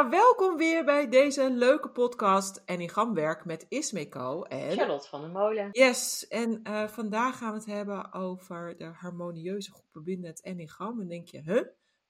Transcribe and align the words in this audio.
Ja, 0.00 0.08
welkom 0.08 0.56
weer 0.56 0.84
bij 0.84 1.08
deze 1.08 1.50
leuke 1.50 1.90
podcast 1.90 2.62
Enneagramwerk 2.64 3.44
met 3.44 3.66
Ismeko 3.68 4.42
en... 4.42 4.76
Charlotte 4.76 5.08
van 5.08 5.20
der 5.20 5.30
Molen. 5.30 5.68
Yes, 5.72 6.28
en 6.28 6.60
uh, 6.62 6.88
vandaag 6.88 7.38
gaan 7.38 7.52
we 7.52 7.58
het 7.58 7.66
hebben 7.66 8.12
over 8.12 8.76
de 8.76 8.84
harmonieuze 8.84 9.72
groepen 9.72 10.04
binnen 10.04 10.30
het 10.30 10.42
Enneagram. 10.42 10.90
En 10.90 10.96
dan 10.96 11.08
denk 11.08 11.28
je, 11.28 11.40
huh, 11.40 11.62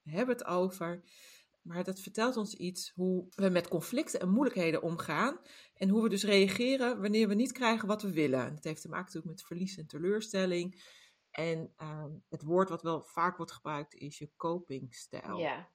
we 0.02 0.10
hebben 0.10 0.36
het 0.36 0.46
over... 0.46 1.02
Maar 1.62 1.84
dat 1.84 2.00
vertelt 2.00 2.36
ons 2.36 2.54
iets 2.54 2.92
hoe 2.94 3.26
we 3.34 3.48
met 3.48 3.68
conflicten 3.68 4.20
en 4.20 4.30
moeilijkheden 4.30 4.82
omgaan. 4.82 5.40
En 5.74 5.88
hoe 5.88 6.02
we 6.02 6.08
dus 6.08 6.24
reageren 6.24 7.00
wanneer 7.00 7.28
we 7.28 7.34
niet 7.34 7.52
krijgen 7.52 7.88
wat 7.88 8.02
we 8.02 8.12
willen. 8.12 8.54
Dat 8.54 8.64
heeft 8.64 8.82
te 8.82 8.88
maken 8.88 9.04
natuurlijk 9.06 9.32
met 9.32 9.46
verlies 9.46 9.76
en 9.76 9.86
teleurstelling. 9.86 10.82
En 11.30 11.72
uh, 11.82 12.04
het 12.28 12.42
woord 12.42 12.68
wat 12.68 12.82
wel 12.82 13.02
vaak 13.02 13.36
wordt 13.36 13.52
gebruikt 13.52 13.94
is 13.94 14.18
je 14.18 14.30
copingstijl. 14.36 15.38
Ja, 15.38 15.68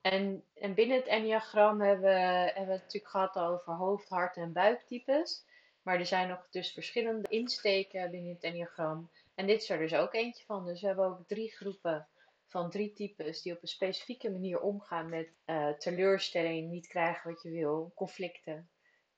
en, 0.00 0.44
en 0.54 0.74
binnen 0.74 0.96
het 0.96 1.06
enneagram 1.06 1.80
hebben 1.80 2.10
we, 2.10 2.50
hebben 2.54 2.74
het 2.74 2.82
natuurlijk 2.82 3.10
gehad 3.10 3.38
over 3.38 3.72
hoofd, 3.72 4.08
hart 4.08 4.36
en 4.36 4.52
buiktypes. 4.52 5.44
Maar 5.82 5.98
er 5.98 6.06
zijn 6.06 6.28
nog 6.28 6.48
dus 6.50 6.72
verschillende 6.72 7.28
insteken 7.28 8.10
binnen 8.10 8.32
het 8.32 8.42
enneagram. 8.42 9.10
En 9.34 9.46
dit 9.46 9.62
is 9.62 9.70
er 9.70 9.78
dus 9.78 9.94
ook 9.94 10.14
eentje 10.14 10.44
van. 10.44 10.66
Dus 10.66 10.80
we 10.80 10.86
hebben 10.86 11.04
ook 11.04 11.26
drie 11.26 11.50
groepen 11.50 12.08
van 12.46 12.70
drie 12.70 12.92
types 12.92 13.42
die 13.42 13.52
op 13.52 13.62
een 13.62 13.68
specifieke 13.68 14.30
manier 14.30 14.60
omgaan 14.60 15.08
met 15.08 15.28
uh, 15.46 15.68
teleurstelling, 15.68 16.70
niet 16.70 16.86
krijgen 16.86 17.30
wat 17.30 17.42
je 17.42 17.50
wil, 17.50 17.92
conflicten. 17.94 18.68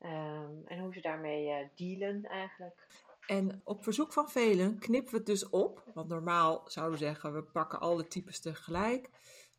Um, 0.01 0.63
en 0.67 0.79
hoe 0.79 0.95
ze 0.95 1.01
daarmee 1.01 1.47
uh, 1.47 1.69
dealen 1.75 2.25
eigenlijk. 2.25 2.87
En 3.27 3.61
op 3.65 3.83
verzoek 3.83 4.13
van 4.13 4.31
velen 4.31 4.79
knippen 4.79 5.11
we 5.11 5.17
het 5.17 5.27
dus 5.27 5.49
op. 5.49 5.85
Want 5.95 6.09
normaal 6.09 6.63
zouden 6.67 6.99
we 6.99 7.05
zeggen, 7.05 7.35
we 7.35 7.43
pakken 7.43 7.81
alle 7.81 8.07
types 8.07 8.41
tegelijk. 8.41 9.09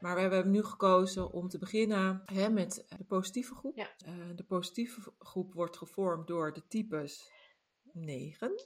Maar 0.04 0.16
we 0.16 0.22
hebben 0.22 0.52
nu 0.52 0.64
gekozen 0.64 1.32
om 1.32 1.50
te 1.50 1.58
beginnen 1.58 2.22
hè, 2.26 2.50
met 2.50 2.86
de 2.98 3.04
positieve 3.04 3.56
groep. 3.56 3.78
Ja. 3.78 3.88
Uh, 4.08 4.36
de 4.36 4.44
positieve 4.44 5.14
groep 5.20 5.54
wordt 5.54 5.78
gevormd 5.78 6.28
door 6.28 6.54
de 6.54 6.68
types 6.68 7.32
9, 7.92 8.64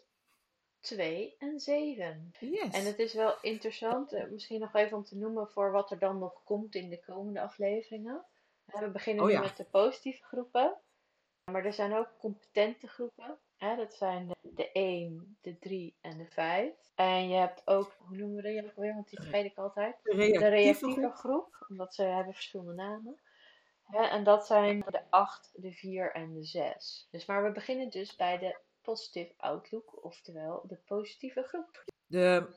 2 0.80 1.36
en 1.38 1.60
7. 1.60 2.32
Yes. 2.40 2.74
En 2.74 2.86
het 2.86 3.00
is 3.00 3.14
wel 3.14 3.36
interessant, 3.42 4.14
uh, 4.14 4.30
misschien 4.30 4.60
nog 4.60 4.74
even 4.74 4.98
om 4.98 5.04
te 5.04 5.18
noemen 5.18 5.50
voor 5.50 5.72
wat 5.72 5.92
er 5.92 6.00
dan 6.00 6.20
nog 6.20 6.44
komt 6.44 6.76
in 6.76 6.90
de 6.90 7.00
komende 7.00 7.42
afleveringen. 7.42 8.26
We 8.66 8.90
beginnen 8.92 9.26
oh, 9.26 9.32
nu 9.32 9.40
met 9.40 9.58
de 9.58 9.66
positieve 9.66 10.24
groepen. 10.24 10.78
Maar 11.52 11.66
er 11.66 11.74
zijn 11.74 11.94
ook 11.94 12.10
competente 12.20 12.88
groepen. 12.88 13.40
Hè? 13.58 13.76
Dat 13.76 13.94
zijn 13.94 14.28
de, 14.28 14.36
de 14.42 14.72
1, 14.72 15.38
de 15.42 15.60
3 15.60 15.98
en 16.02 16.18
de 16.18 16.26
5. 16.26 16.74
En 16.96 17.30
je 17.30 17.36
hebt 17.36 17.62
ook, 17.66 17.96
hoe 17.98 18.18
noemen 18.18 18.44
we 18.44 18.50
die 18.50 18.66
ook 18.66 18.76
weer? 18.76 18.94
Want 18.94 19.10
die 19.10 19.20
vergeet 19.22 19.46
ik 19.46 19.58
altijd. 19.58 19.96
De 20.04 20.14
reactieve, 20.14 20.44
de 20.44 20.50
reactieve 20.50 21.02
groep. 21.02 21.14
groep. 21.14 21.66
Omdat 21.70 21.96
ze 21.96 22.04
hebben 22.04 22.34
verschillende 22.34 22.74
namen. 22.74 23.20
Hè? 23.84 24.04
En 24.04 24.24
dat 24.24 24.48
zijn 24.48 24.80
de 24.80 25.02
8, 25.10 25.52
de 25.56 25.72
4 25.72 26.12
en 26.12 26.34
de 26.34 26.44
6. 26.44 27.08
Dus, 27.12 27.26
maar 27.26 27.44
we 27.44 27.52
beginnen 27.52 27.90
dus 27.90 28.16
bij 28.16 28.38
de 28.38 28.60
positive 28.82 29.34
outlook. 29.38 30.04
Oftewel 30.04 30.64
de 30.68 30.78
positieve 30.86 31.44
groep. 31.44 31.84
De, 32.06 32.56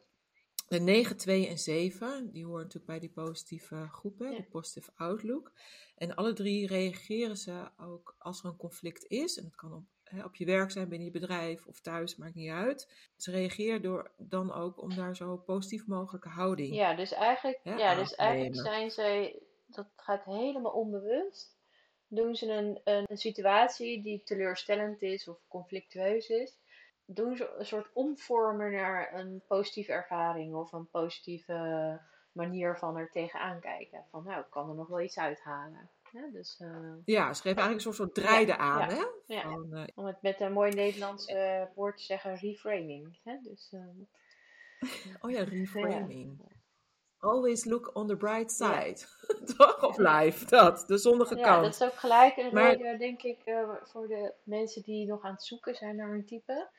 de 0.68 0.80
9, 0.80 1.16
2 1.16 1.48
en 1.48 1.58
7, 1.58 2.30
die 2.30 2.44
horen 2.44 2.62
natuurlijk 2.62 2.86
bij 2.86 2.98
die 2.98 3.12
positieve 3.12 3.88
groepen. 3.88 4.30
Ja. 4.30 4.36
De 4.36 4.42
positive 4.42 4.90
outlook. 4.94 5.52
En 5.96 6.14
alle 6.14 6.32
drie 6.32 6.66
reageren 6.66 7.36
ze 7.36 7.70
ook 7.76 8.14
als 8.18 8.42
er 8.42 8.50
een 8.50 8.56
conflict 8.56 9.04
is. 9.06 9.36
En 9.36 9.44
dat 9.44 9.54
kan 9.54 9.72
op 9.72 9.84
hè, 10.10 10.24
op 10.24 10.36
je 10.36 10.44
werk 10.44 10.70
zijn, 10.70 10.88
binnen 10.88 11.06
je 11.06 11.18
bedrijf 11.18 11.66
of 11.66 11.80
thuis, 11.80 12.16
maakt 12.16 12.34
niet 12.34 12.50
uit. 12.50 13.10
Ze 13.16 13.30
reageren 13.30 13.82
door 13.82 14.10
dan 14.16 14.52
ook 14.52 14.82
om 14.82 14.94
daar 14.94 15.16
zo 15.16 15.36
positief 15.36 15.86
mogelijke 15.86 16.28
houding 16.28 16.74
Ja, 16.74 16.94
dus 16.94 17.12
eigenlijk, 17.12 17.60
Ja, 17.62 17.94
dus 17.94 18.14
eigenlijk 18.14 18.56
zijn 18.56 18.90
ze, 18.90 19.38
dat 19.66 19.86
gaat 19.96 20.24
helemaal 20.24 20.72
onbewust. 20.72 21.58
Doen 22.08 22.36
ze 22.36 22.52
een, 22.52 22.80
een, 22.84 23.04
een 23.06 23.18
situatie 23.18 24.02
die 24.02 24.22
teleurstellend 24.24 25.02
is 25.02 25.28
of 25.28 25.38
conflictueus 25.48 26.28
is, 26.28 26.58
doen 27.04 27.36
ze 27.36 27.54
een 27.58 27.66
soort 27.66 27.90
omvormen 27.92 28.72
naar 28.72 29.14
een 29.14 29.42
positieve 29.46 29.92
ervaring 29.92 30.54
of 30.54 30.72
een 30.72 30.90
positieve 30.90 32.00
manier 32.32 32.78
van 32.78 32.96
er 32.96 33.10
tegenaan 33.10 33.60
kijken. 33.60 34.04
Van 34.10 34.24
nou, 34.24 34.40
ik 34.40 34.50
kan 34.50 34.68
er 34.68 34.74
nog 34.74 34.88
wel 34.88 35.00
iets 35.00 35.18
uithalen. 35.18 35.90
Ja, 36.12 36.28
dus, 36.32 36.56
eh, 36.60 36.92
Ja, 37.04 37.32
ze 37.34 37.42
geven 37.42 37.58
eigenlijk 37.62 37.74
een 37.74 37.80
soort, 37.80 37.96
soort 37.96 38.14
draaide 38.14 38.52
Ja, 38.52 38.58
aan, 38.58 38.78
ja, 38.78 38.86
hè? 38.96 39.34
ja. 39.34 39.42
Van, 39.42 39.74
eh, 39.74 39.84
om 39.94 40.04
het 40.06 40.22
met 40.22 40.40
een 40.40 40.52
mooi 40.52 40.70
Nederlands 40.72 41.26
eh, 41.26 41.62
woord 41.74 41.96
te 41.96 42.02
zeggen, 42.04 42.34
reframing. 42.36 43.18
Hè? 43.24 43.36
Dus, 43.42 43.72
oh 45.22 45.30
ja, 45.30 45.42
reframing. 45.44 46.58
Always 47.18 47.64
look 47.64 47.90
on 47.94 48.06
the 48.06 48.16
bright 48.16 48.50
side. 48.50 48.96
Toch? 49.56 49.84
Of 49.84 49.96
Ja. 49.96 50.20
life, 50.20 50.44
dat. 50.46 50.84
De 50.86 50.98
zonnige 50.98 51.36
Ja, 51.36 51.42
kant. 51.44 51.64
dat 51.64 51.74
is 51.74 51.82
ook 51.82 51.98
gelijk 51.98 52.36
een 52.36 52.54
Maar- 52.54 52.70
reden, 52.76 52.98
denk 52.98 53.22
ik, 53.22 53.38
voor 53.82 54.08
de 54.08 54.34
mensen 54.44 54.82
die 54.82 55.06
nog 55.06 55.22
aan 55.22 55.32
het 55.32 55.42
zoeken 55.44 55.74
zijn 55.74 55.96
naar 55.96 56.10
een 56.10 56.26
type. 56.26 56.70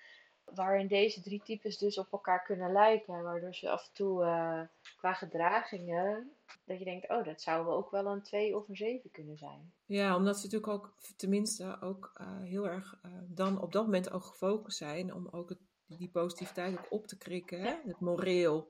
Waarin 0.56 0.88
deze 0.88 1.22
drie 1.22 1.41
types 1.44 1.78
dus 1.78 1.97
op 1.97 2.12
elkaar 2.12 2.44
kunnen 2.44 2.72
lijken. 2.72 3.23
Waardoor 3.23 3.56
ze 3.56 3.69
af 3.69 3.85
en 3.88 3.94
toe 3.94 4.23
eh, 4.23 4.62
qua 4.97 5.13
gedragingen, 5.13 6.31
dat 6.66 6.79
je 6.79 6.85
denkt, 6.85 7.09
oh, 7.09 7.25
dat 7.25 7.41
zou 7.41 7.67
ook 7.67 7.91
wel 7.91 8.06
een 8.06 8.22
2 8.22 8.57
of 8.57 8.67
een 8.67 8.75
7 8.75 9.12
kunnen 9.12 9.38
zijn. 9.38 9.73
Ja, 9.85 10.16
omdat 10.16 10.38
ze 10.38 10.44
natuurlijk 10.44 10.73
ook, 10.73 10.95
tenminste, 11.17 11.78
ook 11.81 12.12
eh, 12.13 12.41
heel 12.41 12.67
erg 12.67 13.00
eh, 13.01 13.12
dan 13.28 13.62
op 13.62 13.72
dat 13.72 13.85
moment 13.85 14.12
ook 14.12 14.23
gefocust 14.23 14.78
zijn 14.78 15.13
om 15.13 15.28
ook 15.31 15.50
het, 15.50 15.59
die 15.85 16.09
positiviteit 16.09 16.78
ook 16.78 16.91
op 16.91 17.07
te 17.07 17.18
krikken. 17.18 17.62
Hè? 17.62 17.75
Het 17.83 18.00
moreel 18.00 18.69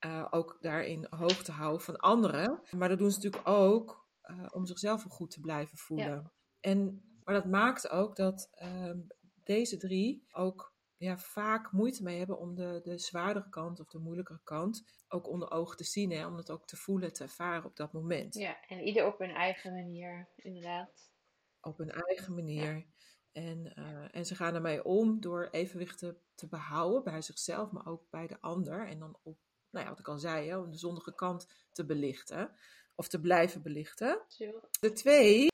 Ja. 0.00 0.28
ook 0.30 0.58
daarin 0.60 1.06
hoog 1.10 1.42
te 1.42 1.52
houden 1.52 1.80
van 1.80 1.96
anderen. 1.96 2.60
Maar 2.70 2.88
dat 2.88 2.98
doen 2.98 3.10
ze 3.10 3.16
natuurlijk 3.16 3.48
ook 3.48 4.06
om 4.52 4.66
zichzelf 4.66 5.02
goed 5.02 5.30
te 5.30 5.40
blijven 5.40 5.78
voelen. 5.78 6.32
En, 6.60 7.02
maar 7.24 7.34
dat 7.34 7.44
maakt 7.46 7.88
ook 7.88 8.16
dat 8.16 8.48
ehm, 8.52 8.98
deze 9.44 9.76
drie 9.76 10.26
ook 10.32 10.71
ja, 11.02 11.18
vaak 11.18 11.72
moeite 11.72 12.02
mee 12.02 12.18
hebben 12.18 12.38
om 12.38 12.54
de, 12.54 12.80
de 12.82 12.98
zwaardere 12.98 13.48
kant 13.48 13.80
of 13.80 13.86
de 13.86 13.98
moeilijkere 13.98 14.40
kant 14.44 15.04
ook 15.08 15.28
onder 15.28 15.50
ogen 15.50 15.76
te 15.76 15.84
zien. 15.84 16.10
Hè? 16.10 16.26
Om 16.26 16.36
het 16.36 16.50
ook 16.50 16.66
te 16.66 16.76
voelen, 16.76 17.12
te 17.12 17.22
ervaren 17.22 17.64
op 17.64 17.76
dat 17.76 17.92
moment. 17.92 18.34
Ja, 18.34 18.66
en 18.66 18.80
ieder 18.80 19.06
op 19.06 19.18
hun 19.18 19.30
eigen 19.30 19.72
manier, 19.72 20.28
inderdaad. 20.36 21.10
op 21.60 21.78
hun 21.78 21.90
eigen 21.90 22.34
manier. 22.34 22.86
En, 23.32 23.74
eh, 23.74 24.16
en 24.16 24.26
ze 24.26 24.34
gaan 24.34 24.54
ermee 24.54 24.84
om 24.84 25.20
door 25.20 25.48
evenwicht 25.50 25.98
te, 25.98 26.16
te 26.34 26.48
behouden 26.48 27.04
bij 27.04 27.22
zichzelf, 27.22 27.70
maar 27.70 27.86
ook 27.86 28.10
bij 28.10 28.26
de 28.26 28.40
ander. 28.40 28.88
En 28.88 28.98
dan 28.98 29.18
op, 29.22 29.38
nou 29.70 29.84
ja, 29.84 29.90
wat 29.90 30.00
ik 30.00 30.08
al 30.08 30.18
zei, 30.18 30.48
hè, 30.48 30.58
om 30.58 30.70
de 30.70 30.78
zonnige 30.78 31.14
kant 31.14 31.68
te 31.72 31.86
belichten. 31.86 32.56
Of 32.94 33.08
te 33.08 33.20
blijven 33.20 33.62
belichten. 33.62 34.24
De 34.80 34.92
twee 34.92 35.51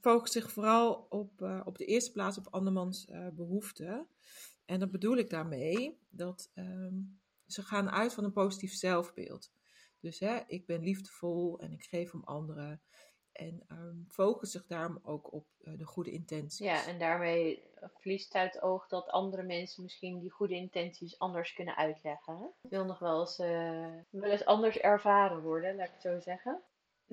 focussen 0.00 0.42
zich 0.42 0.52
vooral 0.52 1.06
op, 1.08 1.42
eh, 1.42 1.60
op 1.64 1.78
de 1.78 1.84
eerste 1.84 2.12
plaats 2.12 2.38
op 2.38 2.48
andermans 2.50 3.06
eh, 3.06 3.28
behoeften. 3.28 4.06
En 4.64 4.80
dat 4.80 4.90
bedoel 4.90 5.16
ik 5.16 5.30
daarmee 5.30 5.98
dat 6.10 6.50
ehm, 6.54 6.94
ze 7.46 7.62
gaan 7.62 7.90
uit 7.90 8.14
van 8.14 8.24
een 8.24 8.32
positief 8.32 8.74
zelfbeeld. 8.74 9.52
Dus 10.00 10.18
hè, 10.18 10.40
ik 10.46 10.66
ben 10.66 10.82
liefdevol 10.82 11.60
en 11.60 11.72
ik 11.72 11.82
geef 11.82 12.14
om 12.14 12.24
anderen. 12.24 12.82
En 13.32 13.64
ehm 13.68 14.02
focus 14.08 14.50
zich 14.50 14.66
daarom 14.66 14.98
ook 15.02 15.32
op 15.32 15.46
eh, 15.64 15.78
de 15.78 15.84
goede 15.84 16.10
intenties. 16.10 16.66
Ja, 16.66 16.86
en 16.86 16.98
daarmee 16.98 17.62
verliest 17.94 18.34
uit 18.34 18.54
het 18.54 18.62
oog 18.62 18.88
dat 18.88 19.08
andere 19.08 19.42
mensen 19.42 19.82
misschien 19.82 20.18
die 20.18 20.30
goede 20.30 20.54
intenties 20.54 21.18
anders 21.18 21.54
kunnen 21.54 21.76
uitleggen. 21.76 22.52
Het 22.62 22.70
wil 22.70 22.84
nog 22.84 22.98
wel 22.98 23.20
eens, 23.20 23.38
eh, 23.38 23.94
wel 24.10 24.30
eens 24.30 24.44
anders 24.44 24.76
ervaren 24.76 25.42
worden, 25.42 25.76
laat 25.76 25.86
ik 25.86 25.92
het 25.92 26.02
zo 26.02 26.20
zeggen. 26.20 26.62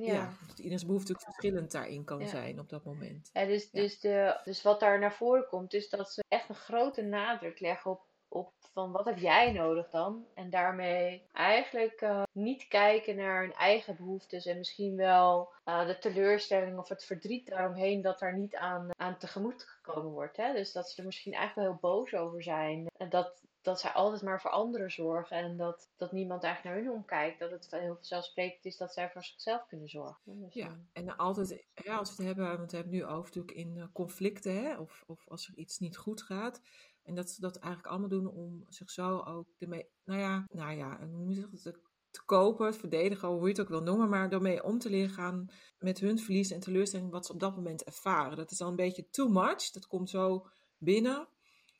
Ja. 0.05 0.13
Ja. 0.13 0.29
dat 0.47 0.59
ieders 0.59 0.85
behoefte 0.85 1.13
ook 1.13 1.21
verschillend 1.21 1.71
daarin 1.71 2.03
kan 2.03 2.19
Ja. 2.19 2.27
zijn 2.27 2.59
op 2.59 2.69
dat 2.69 2.83
moment. 2.83 3.29
Ja, 3.33 3.45
dus. 3.45 3.69
Dus, 3.71 3.99
de, 3.99 4.39
dus 4.43 4.61
wat 4.61 4.79
daar 4.79 4.99
naar 4.99 5.13
voren 5.13 5.47
komt, 5.47 5.73
is 5.73 5.89
dat 5.89 6.11
ze 6.11 6.23
echt 6.27 6.49
een 6.49 6.55
grote 6.55 7.01
nadruk 7.01 7.59
leggen 7.59 7.91
op, 7.91 8.01
op 8.27 8.53
van 8.73 8.91
wat 8.91 9.05
heb 9.05 9.17
jij 9.17 9.51
nodig 9.51 9.89
dan? 9.89 10.25
En 10.33 10.49
daarmee 10.49 11.23
eigenlijk 11.33 12.01
eh, 12.01 12.21
niet 12.31 12.67
kijken 12.67 13.15
naar 13.15 13.41
hun 13.41 13.53
eigen 13.53 13.95
behoeftes 13.95 14.45
en 14.45 14.57
misschien 14.57 14.95
wel 14.95 15.53
eh, 15.63 15.87
de 15.87 15.97
teleurstelling 15.99 16.77
of 16.77 16.89
het 16.89 17.05
verdriet 17.05 17.47
daaromheen 17.47 18.01
dat 18.01 18.19
daar 18.19 18.37
niet 18.37 18.55
aan, 18.55 18.89
aan 18.97 19.17
tegemoet 19.17 19.63
gekomen 19.63 20.11
wordt. 20.11 20.37
Hè? 20.37 20.53
Dus 20.53 20.71
dat 20.71 20.89
ze 20.89 20.99
er 20.99 21.05
misschien 21.05 21.33
eigenlijk 21.33 21.67
wel 21.67 21.77
heel 21.79 21.91
boos 21.91 22.13
over 22.13 22.43
zijn. 22.43 22.87
En 22.97 23.09
dat, 23.09 23.41
dat 23.61 23.79
zij 23.79 23.91
altijd 23.91 24.21
maar 24.21 24.41
voor 24.41 24.51
anderen 24.51 24.91
zorgen 24.91 25.37
en 25.37 25.57
dat, 25.57 25.89
dat 25.97 26.11
niemand 26.11 26.43
eigenlijk 26.43 26.75
naar 26.75 26.85
hun 26.85 26.95
omkijkt. 26.95 27.39
Dat 27.39 27.51
het 27.51 27.67
heel 27.71 27.95
vanzelfsprekend 27.95 28.65
is 28.65 28.77
dat 28.77 28.93
zij 28.93 29.09
voor 29.09 29.23
zichzelf 29.23 29.65
kunnen 29.67 29.89
zorgen. 29.89 30.39
Dus, 30.39 30.53
Ja, 30.53 30.67
eh, 30.67 30.73
en 30.93 31.17
altijd, 31.17 31.65
ja, 31.73 31.97
als 31.97 32.15
we 32.15 32.23
het 32.23 32.25
hebben, 32.35 32.57
want 32.57 32.71
we 32.71 32.77
hebben 32.77 32.95
het 32.95 33.03
nu 33.03 33.13
over 33.13 33.25
natuurlijk 33.25 33.57
in 33.57 33.77
eh, 33.77 33.87
conflicten, 33.93 34.63
hè, 34.63 34.77
of, 34.77 35.03
of 35.07 35.27
als 35.27 35.47
er 35.47 35.57
iets 35.57 35.79
niet 35.79 35.97
goed 35.97 36.21
gaat. 36.21 36.61
En 37.03 37.15
dat 37.15 37.29
ze 37.29 37.41
dat 37.41 37.55
eigenlijk 37.55 37.91
allemaal 37.91 38.09
doen 38.09 38.27
om 38.27 38.65
zich 38.67 38.89
zo 38.89 39.19
ook 39.19 39.47
ermee, 39.57 39.89
nou 40.03 40.19
ja, 40.19 40.45
nou 40.47 40.77
ja, 40.77 40.99
hoe 40.99 41.25
moet 41.25 41.35
je 41.35 41.41
zeggen, 41.41 41.59
te, 41.59 41.79
te 42.11 42.25
kopen, 42.25 42.73
verdedigen, 42.73 43.27
hoe 43.27 43.41
je 43.41 43.47
het 43.47 43.61
ook 43.61 43.67
wil 43.67 43.83
noemen, 43.83 44.09
maar 44.09 44.31
ermee 44.31 44.63
om 44.63 44.79
te 44.79 44.89
leren 44.89 45.13
gaan 45.13 45.49
met 45.77 45.99
hun 45.99 46.19
verlies 46.19 46.51
en 46.51 46.59
teleurstelling 46.59 47.11
wat 47.11 47.25
ze 47.25 47.33
op 47.33 47.39
dat 47.39 47.55
moment 47.55 47.83
ervaren. 47.83 48.37
Dat 48.37 48.51
is 48.51 48.57
dan 48.57 48.67
een 48.67 48.75
beetje 48.75 49.09
too 49.09 49.27
much, 49.27 49.71
dat 49.71 49.87
komt 49.87 50.09
zo 50.09 50.47
binnen. 50.77 51.27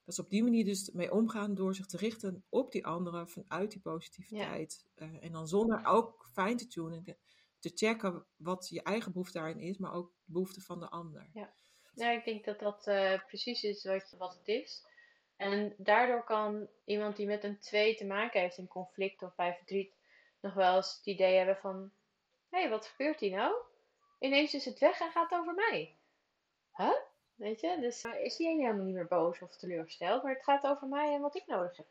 Dat 0.09 0.17
ze 0.17 0.23
op 0.23 0.29
die 0.29 0.43
manier 0.43 0.65
dus 0.65 0.91
mee 0.91 1.11
omgaan 1.11 1.55
door 1.55 1.75
zich 1.75 1.85
te 1.85 1.97
richten 1.97 2.45
op 2.49 2.71
die 2.71 2.85
anderen 2.85 3.29
vanuit 3.29 3.71
die 3.71 3.81
positiviteit. 3.81 4.85
Eh, 4.95 5.23
en 5.23 5.31
dan 5.31 5.47
zonder 5.47 5.85
ook 5.85 6.29
fijn 6.33 6.57
te 6.57 6.67
tunen 6.67 6.97
en 6.97 7.03
te- 7.03 7.17
te 7.59 7.71
checken 7.73 8.25
wat 8.35 8.69
je 8.69 8.83
eigen 8.83 9.11
behoefte 9.11 9.37
daarin 9.37 9.59
is, 9.59 9.77
maar 9.77 9.93
ook 9.93 10.11
de 10.25 10.31
behoefte 10.31 10.61
van 10.61 10.79
de 10.79 10.89
ander. 10.89 11.29
Ja, 11.93 12.11
ik 12.11 12.25
denk 12.25 12.45
dat 12.45 12.59
dat 12.59 12.87
eh, 12.87 13.25
precies 13.27 13.63
is 13.63 13.83
wat, 13.83 14.15
wat 14.17 14.33
het 14.33 14.47
is. 14.47 14.85
En 15.35 15.73
daardoor 15.77 16.23
kan 16.23 16.69
iemand 16.85 17.15
die 17.15 17.27
met 17.27 17.43
een 17.43 17.59
2 17.59 17.95
te 17.95 18.05
maken 18.05 18.41
heeft 18.41 18.57
in 18.57 18.67
conflict 18.67 19.21
of 19.21 19.35
bij 19.35 19.53
verdriet 19.53 19.93
nog 20.39 20.53
wel 20.53 20.75
eens 20.75 20.95
het 20.97 21.05
idee 21.05 21.37
hebben 21.37 21.57
van: 21.57 21.91
hé, 22.49 22.59
hey, 22.59 22.69
wat 22.69 22.85
gebeurt 22.85 23.19
hier 23.19 23.35
nou? 23.35 23.55
Ineens 24.19 24.53
is 24.53 24.65
het 24.65 24.79
weg 24.79 24.99
en 24.99 25.11
gaat 25.11 25.29
het 25.29 25.39
over 25.39 25.53
mij. 25.53 25.97
Huh? 26.75 26.95
Weet 27.39 27.59
je, 27.61 27.77
dus 27.79 28.01
eh, 28.03 28.23
is 28.23 28.35
die 28.35 28.47
ene 28.47 28.61
helemaal 28.61 28.85
niet 28.85 28.93
meer 28.95 29.07
boos 29.07 29.41
of 29.41 29.55
teleurgesteld, 29.57 30.23
maar 30.23 30.33
het 30.33 30.43
gaat 30.43 30.63
over 30.65 30.87
mij 30.87 31.13
en 31.13 31.21
wat 31.21 31.35
ik 31.35 31.47
nodig 31.47 31.77
heb. 31.77 31.85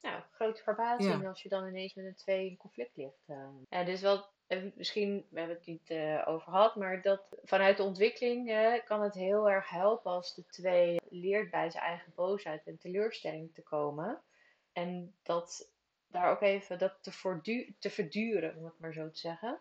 Nou, 0.00 0.22
grote 0.30 0.62
verbazing 0.62 1.22
Ja. 1.22 1.28
als 1.28 1.42
je 1.42 1.48
dan 1.48 1.66
ineens 1.66 1.94
met 1.94 2.04
een 2.04 2.14
2 2.14 2.48
in 2.50 2.56
conflict 2.56 2.96
ligt. 2.96 3.22
eh. 3.26 3.48
Ja, 3.68 3.84
dus 3.84 4.02
wat, 4.02 4.32
eh, 4.46 4.62
misschien, 4.74 5.26
we 5.30 5.38
hebben 5.38 5.56
het 5.56 5.66
niet 5.66 5.90
eh, 5.90 6.22
over 6.26 6.52
gehad, 6.52 6.76
maar 6.76 7.02
dat 7.02 7.36
vanuit 7.42 7.76
de 7.76 7.82
ontwikkeling 7.82 8.52
kan 8.84 9.02
het 9.02 9.14
heel 9.14 9.50
erg 9.50 9.68
helpen 9.68 10.10
als 10.10 10.34
de 10.34 10.46
2 10.46 11.00
leert 11.08 11.50
bij 11.50 11.70
zijn 11.70 11.84
eigen 11.84 12.12
boosheid 12.14 12.66
en 12.66 12.78
teleurstelling 12.78 13.54
te 13.54 13.62
komen. 13.62 14.22
En 14.72 15.14
dat 15.22 15.72
daar 16.06 16.30
ook 16.30 16.40
even 16.40 16.78
dat 16.78 16.98
te, 17.00 17.74
te 17.78 17.90
verduren, 17.90 18.56
om 18.56 18.64
het 18.64 18.78
maar 18.78 18.92
zo 18.92 19.10
te 19.10 19.18
zeggen. 19.18 19.60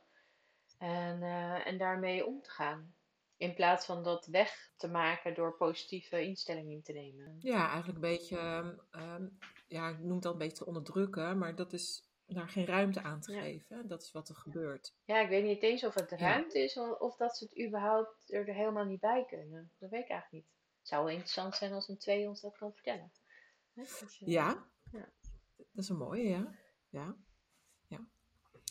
En, 0.77 1.23
en 1.65 1.77
daarmee 1.77 2.25
om 2.25 2.41
te 2.41 2.49
gaan. 2.49 2.95
In 3.37 3.53
plaats 3.53 3.85
van 3.85 4.03
dat 4.03 4.25
weg 4.25 4.71
te 4.77 4.87
maken 4.87 5.33
door 5.33 5.57
positieve 5.57 6.21
instellingen 6.21 6.71
in 6.71 6.83
te 6.83 6.91
nemen. 6.93 7.37
Ja, 7.39 7.67
eigenlijk 7.67 7.95
een 7.95 8.09
beetje, 8.11 8.37
ehm, 8.37 8.75
ehm, 8.91 9.27
ja, 9.67 9.89
ik 9.89 9.99
noem 9.99 10.15
het 10.15 10.25
al 10.25 10.31
een 10.31 10.37
beetje 10.37 10.57
te 10.57 10.65
onderdrukken, 10.65 11.37
maar 11.37 11.55
dat 11.55 11.73
is 11.73 12.07
daar 12.25 12.49
geen 12.49 12.65
ruimte 12.65 13.01
aan 13.01 13.21
te 13.21 13.31
Ja. 13.33 13.41
geven. 13.41 13.87
Dat 13.87 14.01
is 14.03 14.11
wat 14.11 14.29
er 14.29 14.35
gebeurt. 14.35 14.93
Ja, 15.05 15.19
ik 15.21 15.29
weet 15.29 15.43
niet 15.43 15.63
eens 15.63 15.83
of 15.83 15.93
het 15.93 16.09
Ja. 16.09 16.15
ruimte 16.17 16.59
is 16.63 16.77
of, 16.77 17.15
dat 17.15 17.37
ze 17.37 17.43
het 17.43 17.65
überhaupt 17.67 18.33
er 18.33 18.45
helemaal 18.45 18.85
niet 18.85 18.99
bij 18.99 19.25
kunnen. 19.25 19.71
Dat 19.79 19.89
weet 19.89 20.03
ik 20.03 20.09
eigenlijk 20.09 20.31
niet. 20.43 20.53
Het 20.79 20.87
zou 20.87 21.01
wel 21.03 21.11
interessant 21.11 21.55
zijn 21.55 21.73
als 21.73 21.87
een 21.87 21.97
twee 21.97 22.27
ons 22.27 22.41
dat 22.41 22.57
kan 22.57 22.73
vertellen. 22.73 23.11
Dus, 23.73 24.17
Ja, 24.19 24.67
Ja. 24.91 25.09
dat 25.55 25.83
is 25.83 25.89
een 25.89 25.97
mooie, 25.97 26.29
ja. 26.29 26.55
Ja, 26.89 27.15
Ja, 27.87 27.99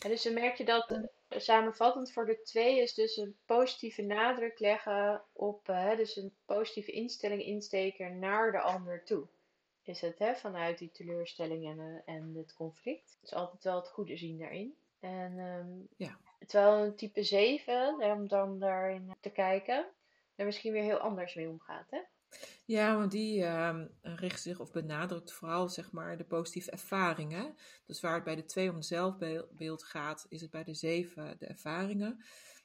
dus 0.09 0.23
dan 0.23 0.33
merk 0.33 0.55
je 0.55 0.65
dat 0.65 0.99
samenvattend 1.37 2.11
voor 2.11 2.25
de 2.25 2.41
twee 2.41 2.79
is 2.81 2.93
dus 2.93 3.17
een 3.17 3.35
positieve 3.45 4.01
nadruk 4.01 4.59
leggen 4.59 5.23
op, 5.33 5.69
eh, 5.69 5.83
hè, 5.83 5.95
dus 5.95 6.15
een 6.15 6.33
positieve 6.45 6.91
instelling 6.91 7.43
insteken 7.43 8.19
naar 8.19 8.51
de 8.51 8.59
ander 8.61 9.03
toe. 9.03 9.27
Is 9.83 10.01
het 10.01 10.19
hè, 10.19 10.35
vanuit 10.35 10.77
die 10.77 10.91
teleurstelling 10.91 11.65
en, 11.65 11.79
eh, 12.05 12.15
en 12.15 12.33
het 12.35 12.53
conflict. 12.53 13.17
Dus 13.21 13.33
altijd 13.33 13.63
wel 13.63 13.75
het 13.75 13.89
goede 13.89 14.17
zien 14.17 14.37
daarin. 14.37 14.75
En 14.99 15.39
ehm, 15.39 16.05
Ja. 16.07 16.17
terwijl 16.47 16.83
een 16.83 16.95
type 16.95 17.23
7, 17.23 17.99
hè, 17.99 18.11
om 18.11 18.27
dan 18.27 18.59
daarin 18.59 19.15
te 19.19 19.29
kijken, 19.29 19.87
er 20.35 20.45
misschien 20.45 20.73
weer 20.73 20.83
heel 20.83 20.97
anders 20.97 21.33
mee 21.35 21.49
omgaat. 21.49 21.89
Hè? 21.89 21.99
Ja, 22.65 22.97
want 22.97 23.11
die 23.11 23.43
ehm, 23.43 23.87
richt 24.01 24.41
zich 24.41 24.59
of 24.59 24.71
benadrukt 24.71 25.31
vooral 25.31 25.69
zeg 25.69 25.91
maar 25.91 26.17
de 26.17 26.23
positieve 26.23 26.71
ervaringen. 26.71 27.55
Dus 27.85 28.01
waar 28.01 28.15
het 28.15 28.23
bij 28.23 28.35
de 28.35 28.45
twee 28.45 28.69
om 28.69 28.75
het 28.75 28.85
zelfbeeld 28.85 29.83
gaat, 29.83 30.25
is 30.29 30.41
het 30.41 30.51
bij 30.51 30.63
de 30.63 30.73
zeven 30.73 31.35
de 31.37 31.45
ervaringen. 31.45 32.23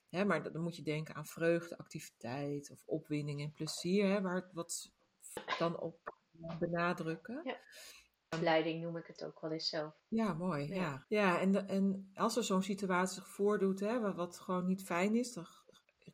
Hè, 0.08 0.24
maar 0.24 0.52
dan 0.52 0.62
moet 0.62 0.76
je 0.76 0.82
denken 0.82 1.14
aan 1.14 1.26
vreugde, 1.26 1.78
activiteit 1.78 2.70
of 2.70 2.82
opwinding 2.86 3.40
en 3.40 3.52
plezier, 3.52 4.08
hè, 4.08 4.20
waar 4.20 4.34
het 4.34 4.52
wat 4.52 4.90
dan 5.58 5.80
op 5.80 6.14
benadrukken. 6.58 7.40
Ja. 7.44 7.56
Leiding 8.40 8.82
noem 8.82 8.96
ik 8.96 9.06
het 9.06 9.24
ook 9.24 9.40
wel 9.40 9.50
eens 9.50 9.68
zelf. 9.68 9.94
Ja, 10.08 10.34
mooi. 10.34 10.68
Ja. 10.68 10.74
Ja, 10.74 11.04
ja 11.08 11.40
en, 11.40 11.68
en 11.68 12.10
als 12.14 12.36
er 12.36 12.44
zo'n 12.44 12.62
situatie 12.62 13.14
zich 13.14 13.28
voordoet, 13.28 13.80
hè, 13.80 14.00
wat, 14.00 14.14
wat 14.14 14.38
gewoon 14.38 14.66
niet 14.66 14.84
fijn 14.84 15.14
is, 15.14 15.32
dan 15.32 15.46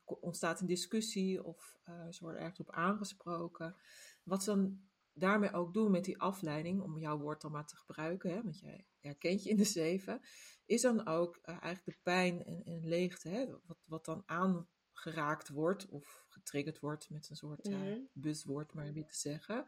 ontstaat 0.05 0.61
een 0.61 0.67
discussie 0.67 1.45
of 1.45 1.77
eh 1.83 2.07
ze 2.11 2.23
worden 2.25 2.41
ergens 2.41 2.61
op 2.61 2.71
aangesproken. 2.71 3.77
Wat 4.23 4.43
ze 4.43 4.51
dan 4.51 4.81
daarmee 5.13 5.53
ook 5.53 5.75
doen 5.75 5.91
met 5.91 6.05
die 6.05 6.21
afleiding, 6.21 6.81
om 6.83 6.99
jouw 6.99 7.19
woord 7.19 7.41
dan 7.41 7.53
maar 7.53 7.67
te 7.67 7.77
gebruiken, 7.77 8.31
hè, 8.31 8.43
want 8.43 8.59
jij 8.59 8.87
herkent 9.01 9.43
je 9.43 9.51
in 9.51 9.57
de 9.57 9.65
zeven, 9.65 10.21
is 10.67 10.83
dan 10.83 11.07
ook 11.07 11.37
eh, 11.43 11.49
eigenlijk 11.63 11.85
de 11.85 12.03
pijn 12.03 12.45
en, 12.45 12.65
en 12.65 12.89
leegte, 12.89 13.29
hè, 13.29 13.47
wat, 13.67 13.79
wat 13.85 14.05
dan 14.05 14.23
aangeraakt 14.27 15.49
wordt 15.49 15.89
of 15.89 16.25
getriggerd 16.29 16.79
wordt 16.81 17.11
met 17.11 17.31
een 17.31 17.37
soort 17.37 17.69
Mhm. 17.69 17.99
buswoord, 18.13 18.73
maar 18.75 18.93
weer 18.93 19.07
te 19.07 19.19
zeggen. 19.19 19.67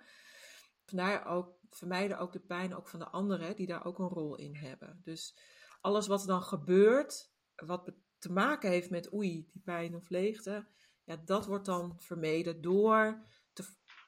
Vandaar 0.85 1.27
ook, 1.27 1.59
vermijden 1.71 2.19
ook 2.19 2.33
de 2.33 2.41
pijn 2.41 2.75
ook 2.75 2.89
van 2.89 2.99
de 2.99 3.09
anderen, 3.09 3.57
die 3.57 3.67
daar 3.67 3.85
ook 3.85 3.99
een 3.99 4.09
rol 4.09 4.37
in 4.37 4.55
hebben. 4.55 5.01
Dus 5.05 5.39
alles 5.81 6.07
wat 6.07 6.21
er 6.21 6.27
dan 6.27 6.43
gebeurt, 6.43 7.33
wat 7.57 7.93
te 8.27 8.33
maken 8.33 8.71
heeft 8.71 8.91
met 8.91 9.13
oei, 9.13 9.47
die 9.53 9.63
pijn 9.65 9.95
of 9.95 10.09
leegte, 10.09 10.67
ja, 11.05 11.17
dat 11.25 11.47
wordt 11.47 11.67
dan 11.67 11.95
vermeden 11.99 12.61
door 12.61 13.23
te, 13.53 13.65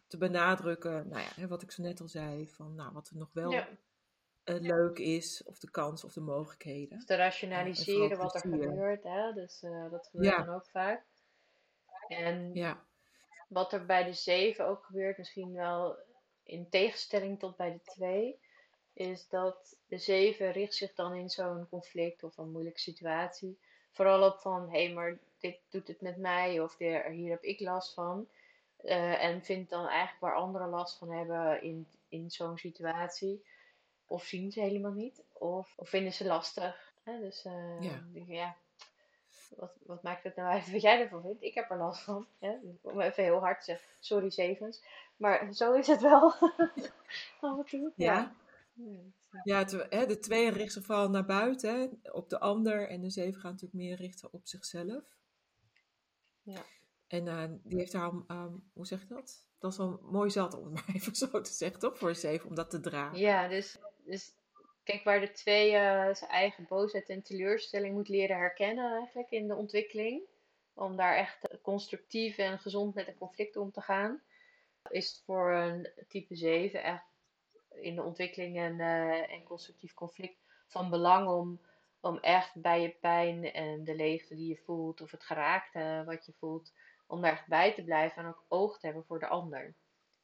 te 0.06 0.16
benadrukken, 0.18 1.08
nou 1.08 1.24
ja, 1.36 1.46
wat 1.46 1.62
ik 1.62 1.70
zo 1.70 1.82
net 1.82 2.00
al 2.00 2.08
zei, 2.08 2.48
van 2.48 2.74
nou, 2.74 2.92
wat 2.92 3.08
er 3.08 3.16
nog 3.16 3.32
wel 3.32 3.50
Ja. 3.52 3.68
eh, 4.44 4.60
leuk 4.60 4.98
is, 4.98 5.42
of 5.44 5.58
de 5.58 5.70
kans 5.70 6.04
of 6.04 6.12
de 6.12 6.20
mogelijkheden. 6.20 6.96
Dus 6.98 7.06
te 7.06 7.14
rationaliseren 7.16 8.18
wat 8.18 8.34
er 8.34 8.40
gebeurt. 8.40 9.02
Hè? 9.02 9.32
Dus 9.32 9.62
eh, 9.62 9.90
dat 9.90 10.06
gebeurt 10.06 10.30
Ja. 10.30 10.44
dan 10.44 10.54
ook 10.54 10.68
vaak. 10.68 11.06
En 12.08 12.54
Ja, 12.54 12.86
wat 13.48 13.72
er 13.72 13.86
bij 13.86 14.04
de 14.04 14.12
7 14.12 14.66
ook 14.66 14.84
gebeurt, 14.84 15.18
misschien 15.18 15.52
wel 15.52 15.96
in 16.42 16.68
tegenstelling 16.68 17.38
tot 17.38 17.56
bij 17.56 17.72
de 17.72 17.80
2, 17.82 18.40
is 18.92 19.28
dat 19.28 19.78
de 19.86 19.98
7 19.98 20.52
richt 20.52 20.74
zich 20.74 20.94
dan 20.94 21.14
in 21.14 21.28
zo'n 21.28 21.68
conflict 21.68 22.22
of 22.22 22.36
een 22.36 22.50
moeilijke 22.50 22.80
situatie 22.80 23.58
vooral 23.98 24.30
op 24.30 24.38
van 24.38 24.70
hé, 24.70 24.84
hey, 24.84 24.94
maar 24.94 25.18
dit 25.38 25.58
doet 25.70 25.88
het 25.88 26.00
met 26.00 26.16
mij 26.16 26.60
of 26.60 26.78
hier 26.78 27.30
heb 27.30 27.42
ik 27.42 27.60
last 27.60 27.94
van. 27.94 28.28
Eh, 28.76 29.24
en 29.24 29.42
vindt 29.42 29.70
dan 29.70 29.86
eigenlijk 29.86 30.20
waar 30.20 30.34
anderen 30.34 30.68
last 30.68 30.98
van 30.98 31.10
hebben 31.10 31.62
in, 31.62 31.86
in 32.08 32.30
zo'n 32.30 32.58
situatie. 32.58 33.44
Of 34.06 34.24
zien 34.24 34.52
ze 34.52 34.60
helemaal 34.60 34.92
niet, 34.92 35.22
of, 35.32 35.72
of 35.76 35.88
vinden 35.88 36.12
ze 36.12 36.26
lastig. 36.26 36.92
Hè? 37.02 37.18
Dus 37.20 37.44
eh, 37.44 37.82
Ja. 37.82 38.02
denk 38.12 38.54
wat, 39.56 39.72
wat 39.86 40.02
maakt 40.02 40.24
het 40.24 40.36
nou 40.36 40.48
uit 40.52 40.70
wat 40.72 40.80
jij 40.82 41.00
ervan 41.00 41.22
vindt? 41.22 41.42
Ik 41.42 41.54
heb 41.54 41.70
er 41.70 41.76
last 41.76 42.02
van. 42.02 42.26
Hè? 42.38 42.56
Om 42.80 43.00
even 43.00 43.24
heel 43.24 43.40
hard 43.40 43.58
te 43.58 43.64
zeggen, 43.64 43.88
sorry 44.00 44.30
Zevens. 44.30 44.82
Maar 45.16 45.52
zo 45.52 45.72
is 45.72 45.86
het 45.86 46.00
wel. 46.00 46.32
Af 47.40 47.58
en 47.58 47.64
toe. 47.64 47.92
ja. 47.94 48.14
Ja. 48.14 48.32
Ja, 49.44 49.64
hè, 49.88 50.06
de 50.06 50.18
twee 50.18 50.50
richten 50.50 50.82
vooral 50.82 51.10
naar 51.10 51.24
buiten, 51.24 51.80
hè, 51.80 52.10
op 52.10 52.28
de 52.28 52.40
ander. 52.40 52.88
En 52.88 53.00
de 53.00 53.10
zeven 53.10 53.40
gaat 53.40 53.52
natuurlijk 53.52 53.82
meer 53.82 53.96
richten 53.96 54.32
op 54.32 54.46
zichzelf. 54.46 55.04
Ja. 56.42 56.62
En 57.06 57.28
eh, 57.28 57.44
die 57.62 57.78
heeft 57.78 57.92
daar, 57.92 58.12
ehm, 58.26 58.54
hoe 58.72 58.86
zeg 58.86 59.00
je 59.00 59.06
dat? 59.06 59.46
Dat 59.58 59.72
is 59.72 59.78
wel 59.78 60.00
mooi 60.02 60.30
zat, 60.30 60.54
om 60.54 60.64
het 60.64 60.74
maar 60.74 60.94
even 60.94 61.14
zo 61.14 61.40
te 61.40 61.52
zeggen, 61.52 61.78
toch? 61.78 61.98
Voor 61.98 62.08
een 62.08 62.16
zeven, 62.16 62.48
om 62.48 62.54
dat 62.54 62.70
te 62.70 62.80
dragen. 62.80 63.18
Ja, 63.18 63.48
dus, 63.48 63.78
dus 64.04 64.34
kijk 64.82 65.04
waar 65.04 65.20
de 65.20 65.30
twee 65.30 65.72
eh, 65.72 66.14
zijn 66.14 66.30
eigen 66.30 66.66
boosheid 66.68 67.08
en 67.08 67.22
teleurstelling 67.22 67.94
moet 67.94 68.08
leren 68.08 68.36
herkennen 68.36 68.96
eigenlijk 68.96 69.30
in 69.30 69.48
de 69.48 69.54
ontwikkeling. 69.54 70.22
Om 70.74 70.96
daar 70.96 71.16
echt 71.16 71.58
constructief 71.62 72.38
en 72.38 72.58
gezond 72.58 72.94
met 72.94 73.08
een 73.08 73.18
conflict 73.18 73.56
om 73.56 73.72
te 73.72 73.80
gaan. 73.80 74.22
Is 74.88 75.10
het 75.10 75.22
voor 75.24 75.52
een 75.52 75.90
type 76.08 76.36
7 76.36 76.82
echt 76.82 77.07
in 77.70 77.94
de 77.94 78.02
ontwikkeling 78.02 78.58
en, 78.58 78.80
eh, 78.80 79.32
en 79.32 79.42
constructief 79.42 79.94
conflict 79.94 80.38
van 80.66 80.90
belang 80.90 81.28
om, 81.28 81.60
om 82.00 82.18
echt 82.18 82.60
bij 82.60 82.82
je 82.82 82.90
pijn 82.90 83.52
en 83.52 83.84
de 83.84 83.94
leegte 83.94 84.34
die 84.34 84.48
je 84.48 84.62
voelt 84.64 85.00
of 85.00 85.10
het 85.10 85.24
geraakte 85.24 86.02
wat 86.06 86.26
je 86.26 86.32
voelt, 86.38 86.72
om 87.06 87.20
daar 87.20 87.32
echt 87.32 87.46
bij 87.46 87.74
te 87.74 87.84
blijven 87.84 88.22
en 88.22 88.28
ook 88.28 88.44
oog 88.48 88.78
te 88.78 88.86
hebben 88.86 89.04
voor 89.04 89.18
de 89.18 89.26
ander. 89.26 89.74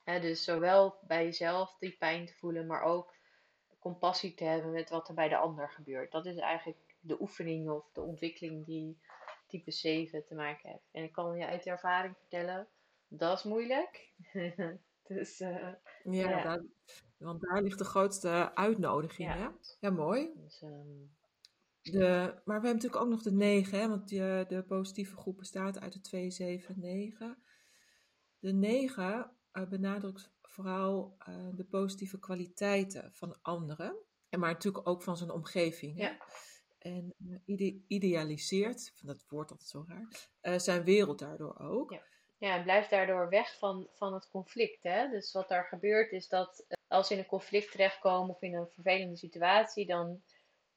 Dus 0.05 0.45
zowel 0.45 0.99
bij 1.01 1.25
jezelf 1.25 1.77
die 1.79 1.97
pijn 1.97 2.27
te 2.27 2.35
voelen, 2.35 2.67
maar 2.67 2.83
ook 2.83 3.15
compassie 3.79 4.35
te 4.35 4.45
hebben 4.45 4.73
met 4.73 4.91
wat 4.91 5.09
er 5.09 5.15
bij 5.15 5.29
de 5.29 5.37
ander 5.37 5.71
gebeurt. 5.71 6.13
Dat 6.13 6.27
is 6.27 6.37
eigenlijk 6.37 6.97
de 7.01 7.21
oefening 7.21 7.71
of 7.71 7.91
de 7.93 8.01
ontwikkeling 8.01 8.65
die 8.67 8.99
type 9.47 9.71
7 9.71 10.25
te 10.25 10.35
maken 10.35 10.71
heeft. 10.71 10.89
En 10.93 11.03
ik 11.03 11.13
kan 11.13 11.37
je 11.37 11.47
uit 11.47 11.67
ervaring 11.67 12.17
vertellen, 12.19 12.69
dat 13.09 13.39
is 13.39 13.45
moeilijk. 13.45 14.13
Dus 15.07 15.41
uh, 15.41 15.73
ja, 16.13 16.31
ja. 16.31 16.43
Daar, 16.43 16.65
want 17.19 17.41
daar 17.41 17.63
ligt 17.63 17.79
de 17.79 17.85
grootste 17.85 18.55
uitnodiging. 18.55 19.29
Ja. 19.29 19.37
Hè? 19.37 19.49
ja 19.81 19.91
mooi. 19.91 20.31
dus, 20.37 20.63
ehm, 20.63 20.89
De, 21.83 21.99
maar 22.45 22.61
we 22.61 22.67
hebben 22.67 22.73
natuurlijk 22.73 23.03
ook 23.03 23.09
nog 23.09 23.23
de 23.23 23.33
9, 23.33 23.79
hè, 23.79 23.89
want 23.89 24.13
eh, 24.13 24.47
de 24.49 24.65
positieve 24.67 25.17
groep 25.17 25.37
bestaat 25.37 25.81
uit 25.81 25.93
de 25.93 26.01
2, 26.01 26.31
7, 26.31 26.75
9. 26.81 27.39
De 28.39 28.53
9 28.53 29.31
eh, 29.53 29.69
benadrukt 29.69 30.33
vooral 30.43 31.15
eh, 31.19 31.49
de 31.55 31.65
positieve 31.65 32.19
kwaliteiten 32.19 33.11
van 33.13 33.39
anderen, 33.43 33.97
en 34.29 34.41
maar 34.41 34.53
natuurlijk 34.53 34.89
ook 34.89 35.03
van 35.03 35.17
zijn 35.17 35.31
omgeving. 35.31 35.97
Hè? 35.97 36.03
Ja. 36.03 36.19
En 36.79 37.15
eh, 37.19 37.39
ide- 37.45 37.83
idealiseert, 37.87 38.93
vind 38.95 39.07
dat 39.07 39.25
woord 39.29 39.51
altijd 39.51 39.69
zo 39.69 39.85
raar, 39.89 40.61
zijn 40.61 40.85
wereld 40.85 41.19
daardoor 41.19 41.59
ook. 41.59 41.93
Ja. 41.93 42.03
Ja, 42.45 42.63
blijft 42.63 42.91
daardoor 42.91 43.29
weg 43.29 43.59
van, 43.59 43.89
van 43.93 44.15
het 44.15 44.29
conflict. 44.31 44.83
Hè? 44.83 45.09
Dus 45.09 45.33
wat 45.33 45.49
daar 45.49 45.65
gebeurt 45.65 46.13
is 46.13 46.29
dat 46.29 46.65
eh, 46.69 46.77
als 46.89 47.07
ze 47.07 47.13
in 47.13 47.19
een 47.19 47.27
conflict 47.27 47.71
terechtkomen 47.71 48.35
of 48.35 48.43
in 48.43 48.55
een 48.55 48.69
vervelende 48.69 49.17
situatie, 49.17 49.87
dan, 49.87 50.23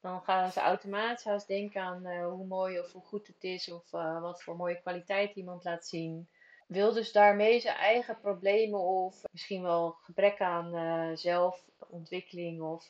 dan 0.00 0.22
gaan 0.22 0.52
ze 0.52 0.60
automatisch 0.60 1.24
haast 1.24 1.46
denken 1.46 1.82
aan 1.82 2.06
eh, 2.06 2.28
hoe 2.28 2.46
mooi 2.46 2.78
of 2.78 2.92
hoe 2.92 3.02
goed 3.04 3.26
het 3.26 3.44
is 3.44 3.70
of 3.70 3.92
eh, 3.92 4.20
wat 4.20 4.42
voor 4.42 4.56
mooie 4.56 4.80
kwaliteit 4.80 5.34
iemand 5.34 5.64
laat 5.64 5.86
zien. 5.86 6.28
Wil 6.66 6.92
dus 6.92 7.12
daarmee 7.12 7.60
zijn 7.60 7.76
eigen 7.76 8.20
problemen 8.20 8.80
of 8.80 9.22
misschien 9.30 9.62
wel 9.62 9.90
gebrek 9.90 10.40
aan 10.40 11.16
zelfontwikkeling 11.16 12.62
of 12.62 12.88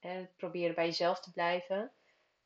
eh, 0.00 0.22
proberen 0.36 0.74
bij 0.74 0.84
jezelf 0.84 1.20
te 1.20 1.32
blijven 1.32 1.92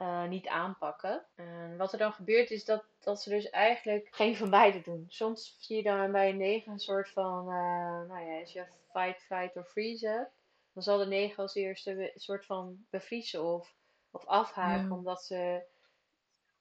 eh, 0.02 0.24
niet 0.28 0.46
aanpakken. 0.48 1.26
En 1.34 1.76
wat 1.76 1.92
er 1.92 1.98
dan 1.98 2.12
gebeurt 2.12 2.50
is 2.50 2.64
dat, 2.64 2.84
dat 3.00 3.22
ze 3.22 3.30
dus 3.30 3.50
eigenlijk 3.50 4.08
geen 4.10 4.36
van 4.36 4.50
beide 4.50 4.80
doen. 4.80 5.04
Soms 5.08 5.56
zie 5.60 5.76
je 5.76 5.82
dan 5.82 6.12
bij 6.12 6.28
een 6.28 6.36
negen 6.36 6.72
een 6.72 6.78
soort 6.78 7.10
van, 7.10 7.38
eh, 7.48 8.08
nou 8.08 8.20
ja, 8.20 8.40
als 8.40 8.52
je 8.52 8.66
fight, 8.92 9.22
flight 9.22 9.56
of 9.56 9.68
freeze 9.68 10.08
hebt, 10.08 10.30
dan 10.72 10.82
zal 10.82 10.98
de 10.98 11.06
negen 11.06 11.42
als 11.42 11.54
eerste 11.54 11.90
een 12.14 12.20
soort 12.20 12.46
van 12.46 12.86
bevriezen 12.90 13.44
of, 13.44 13.74
of 14.10 14.26
afhaken, 14.26 14.88
Ja. 14.88 14.94
omdat 14.94 15.24
ze 15.24 15.62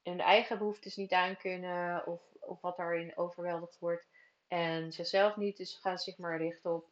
hun 0.03 0.19
eigen 0.19 0.57
behoeftes 0.57 0.95
niet 0.95 1.11
aankunnen 1.13 2.07
of, 2.07 2.21
of 2.39 2.61
wat 2.61 2.77
daarin 2.77 3.17
overweldigd 3.17 3.79
wordt. 3.79 4.07
En 4.47 4.91
zichzelf 4.91 5.35
niet, 5.35 5.57
dus 5.57 5.77
gaan 5.77 5.97
ze 5.97 6.03
zich 6.03 6.17
maar 6.19 6.37
richten 6.37 6.73
op 6.73 6.85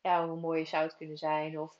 ja, 0.00 0.26
hoe 0.26 0.40
mooi 0.40 0.66
zou 0.66 0.82
het 0.82 0.96
kunnen 0.96 1.16
zijn 1.18 1.60
of 1.60 1.78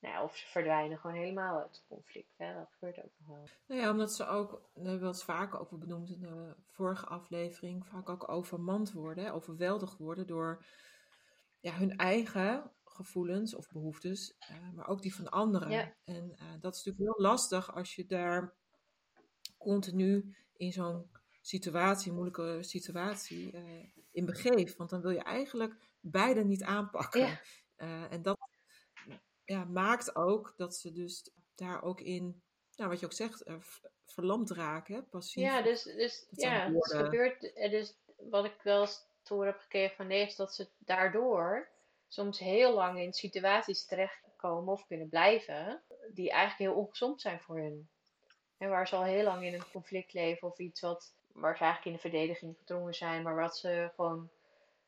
nou 0.00 0.24
of 0.24 0.36
ze 0.36 0.46
verdwijnen 0.46 0.98
gewoon 0.98 1.16
helemaal 1.16 1.58
uit 1.58 1.76
het 1.76 1.84
conflict. 1.88 2.34
Hè? 2.36 2.54
Dat 2.54 2.68
gebeurt 2.72 2.98
ook 2.98 3.12
nog 3.18 3.28
wel. 3.28 3.48
Nou 3.66 3.80
ja, 3.80 3.90
omdat 3.90 4.14
ze 4.14 4.26
ook, 4.26 4.50
dat 4.50 4.84
hebben 4.84 5.00
we 5.00 5.06
het 5.06 5.22
vaker 5.22 5.58
ook 5.58 5.70
wel 5.70 5.78
benoemd 5.78 6.10
in 6.10 6.20
de 6.20 6.54
vorige 6.66 7.06
aflevering, 7.06 7.86
vaak 7.86 8.08
ook 8.08 8.28
overmand 8.28 8.92
worden, 8.92 9.32
overweldigd 9.32 9.98
worden 9.98 10.26
door 10.26 10.64
ja, 11.60 11.72
hun 11.72 11.96
eigen 11.96 12.70
gevoelens 12.84 13.54
of 13.54 13.70
behoeftes, 13.70 14.36
eh, 14.38 14.70
maar 14.74 14.88
ook 14.88 15.02
die 15.02 15.14
van 15.14 15.28
anderen. 15.28 15.70
Ja. 15.70 15.94
En 16.04 16.36
eh, 16.38 16.46
dat 16.60 16.74
is 16.74 16.84
natuurlijk 16.84 17.16
heel 17.16 17.26
lastig 17.26 17.74
als 17.74 17.94
je 17.94 18.06
daar 18.06 18.54
continu 19.58 20.36
in 20.56 20.72
zo'n 20.72 21.10
situatie, 21.40 22.12
moeilijke 22.12 22.58
situatie, 22.60 23.52
eh, 23.52 23.84
in 24.10 24.24
begeeft. 24.24 24.76
Want 24.76 24.90
dan 24.90 25.00
wil 25.00 25.10
je 25.10 25.22
eigenlijk 25.22 25.74
beide 26.00 26.44
niet 26.44 26.62
aanpakken. 26.62 27.20
Ja. 27.76 28.08
En 28.08 28.22
dat 28.22 28.38
ja, 29.48 29.64
maakt 29.64 30.16
ook 30.16 30.54
dat 30.56 30.76
ze 30.76 30.92
dus 30.92 31.30
daar 31.54 31.82
ook 31.82 32.00
in, 32.00 32.42
nou, 32.76 32.90
wat 32.90 33.00
je 33.00 33.06
ook 33.06 33.12
zegt, 33.12 33.42
eh, 33.42 33.54
verlamd 34.06 34.50
raken, 34.50 34.94
hè, 34.94 35.02
passief. 35.02 35.42
Ja, 35.42 35.62
dus, 35.62 35.82
dus 35.82 36.26
Dat 36.30 36.40
ja, 36.44 36.70
gebeurt. 36.80 37.52
eh, 37.52 37.70
Dus 37.70 37.94
wat 38.16 38.44
ik 38.44 38.54
wel 38.62 38.80
eens 38.80 39.06
te 39.22 39.34
horen 39.34 39.50
heb 39.52 39.60
gekregen 39.60 39.96
van 39.96 40.06
nee, 40.06 40.26
is 40.26 40.36
dat 40.36 40.54
ze 40.54 40.68
daardoor 40.78 41.68
soms 42.08 42.38
heel 42.38 42.74
lang 42.74 42.98
in 42.98 43.12
situaties 43.12 43.84
terechtkomen 43.86 44.72
of 44.72 44.86
kunnen 44.86 45.08
blijven, 45.08 45.82
die 46.12 46.30
eigenlijk 46.30 46.70
heel 46.72 46.80
ongezond 46.82 47.20
zijn 47.20 47.40
voor 47.40 47.56
hun. 47.56 47.88
En 48.58 48.68
waar 48.68 48.88
ze 48.88 48.96
al 48.96 49.04
heel 49.04 49.24
lang 49.24 49.44
in 49.44 49.54
een 49.54 49.70
conflict 49.72 50.12
leven 50.12 50.48
of 50.48 50.58
iets 50.58 50.80
wat, 50.80 51.12
waar 51.32 51.56
ze 51.56 51.62
eigenlijk 51.64 51.84
in 51.84 51.92
de 51.92 52.08
verdediging 52.16 52.56
gedrongen 52.58 52.94
zijn, 52.94 53.22
maar 53.22 53.36
wat 53.36 53.56
ze 53.56 53.90
gewoon 53.94 54.30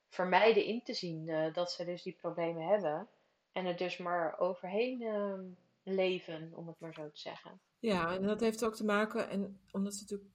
vermijden 0.08 0.64
in 0.64 0.82
te 0.82 0.94
zien 0.94 1.28
eh, 1.28 1.54
dat 1.54 1.72
ze 1.72 1.84
dus 1.84 2.02
die 2.02 2.16
problemen 2.20 2.66
hebben. 2.66 3.08
En 3.52 3.66
er 3.66 3.76
dus 3.76 3.96
maar 3.96 4.38
overheen 4.38 5.02
ehm, 5.02 5.44
leven, 5.82 6.52
om 6.54 6.66
het 6.66 6.80
maar 6.80 6.94
zo 6.94 7.10
te 7.10 7.18
zeggen. 7.18 7.60
Ja, 7.78 8.14
en 8.14 8.22
dat 8.22 8.40
heeft 8.40 8.64
ook 8.64 8.74
te 8.74 8.84
maken, 8.84 9.28
en 9.28 9.60
omdat 9.70 9.94
ze 9.94 10.00
natuurlijk 10.00 10.30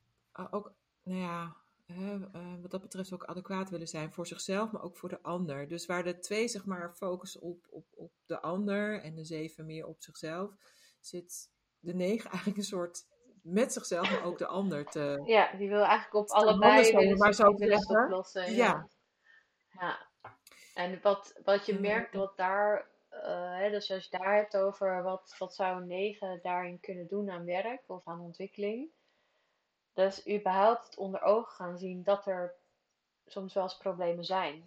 ook, 0.51 0.73
nou 1.03 1.19
ja, 1.19 1.55
hè, 1.85 2.29
eh, 2.31 2.61
wat 2.61 2.71
dat 2.71 2.81
betreft 2.81 3.13
ook 3.13 3.25
adequaat 3.25 3.69
willen 3.69 3.87
zijn 3.87 4.13
voor 4.13 4.27
zichzelf, 4.27 4.71
maar 4.71 4.83
ook 4.83 4.97
voor 4.97 5.09
de 5.09 5.21
ander. 5.21 5.67
Dus 5.67 5.85
waar 5.85 6.03
de 6.03 6.19
twee 6.19 6.47
zeg 6.47 6.65
maar 6.65 6.93
focussen 6.95 7.41
op, 7.41 7.67
op, 7.69 7.85
op 7.95 8.11
de 8.25 8.41
ander 8.41 9.01
en 9.01 9.15
de 9.15 9.25
zeven 9.25 9.65
meer 9.65 9.85
op 9.85 10.01
zichzelf, 10.01 10.51
zit 10.99 11.49
de 11.79 11.93
negen 11.93 12.29
eigenlijk 12.31 12.57
een 12.57 12.63
soort 12.63 13.05
met 13.41 13.73
zichzelf, 13.73 14.11
maar 14.11 14.23
ook 14.23 14.37
de 14.37 14.47
ander 14.47 14.85
te. 14.85 15.21
Ja, 15.25 15.55
die 15.57 15.69
wil 15.69 15.83
eigenlijk 15.83 16.13
op 16.13 16.23
Het 16.23 16.31
allebei 16.31 16.91
willen 16.91 17.17
maar 17.17 17.33
zo 17.33 17.53
het 17.55 17.87
oplossen. 17.87 18.53
Ja. 18.55 18.89
Ja. 19.69 20.07
ja. 20.21 20.37
En 20.73 20.99
wat, 21.01 21.39
wat 21.43 21.65
je 21.65 21.79
merkt, 21.79 22.13
wat 22.13 22.37
daar, 22.37 22.89
hè, 23.31 23.69
dus 23.69 23.91
als 23.91 24.07
je 24.09 24.17
daar 24.17 24.35
hebt 24.35 24.57
over 24.57 25.03
wat, 25.03 25.35
wat 25.37 25.55
zou 25.55 25.81
een 25.81 25.87
negen 25.87 26.39
daarin 26.41 26.79
kunnen 26.79 27.07
doen 27.07 27.29
aan 27.29 27.45
werk 27.45 27.83
of 27.87 28.07
aan 28.07 28.19
ontwikkeling, 28.19 28.89
is 29.93 30.27
überhaupt 30.27 30.85
het 30.85 30.97
onder 30.97 31.21
ogen 31.21 31.55
gaan 31.55 31.77
zien 31.77 32.03
dat 32.03 32.25
er 32.25 32.53
soms 33.25 33.53
wel 33.53 33.63
eens 33.63 33.77
problemen 33.77 34.25
zijn. 34.25 34.63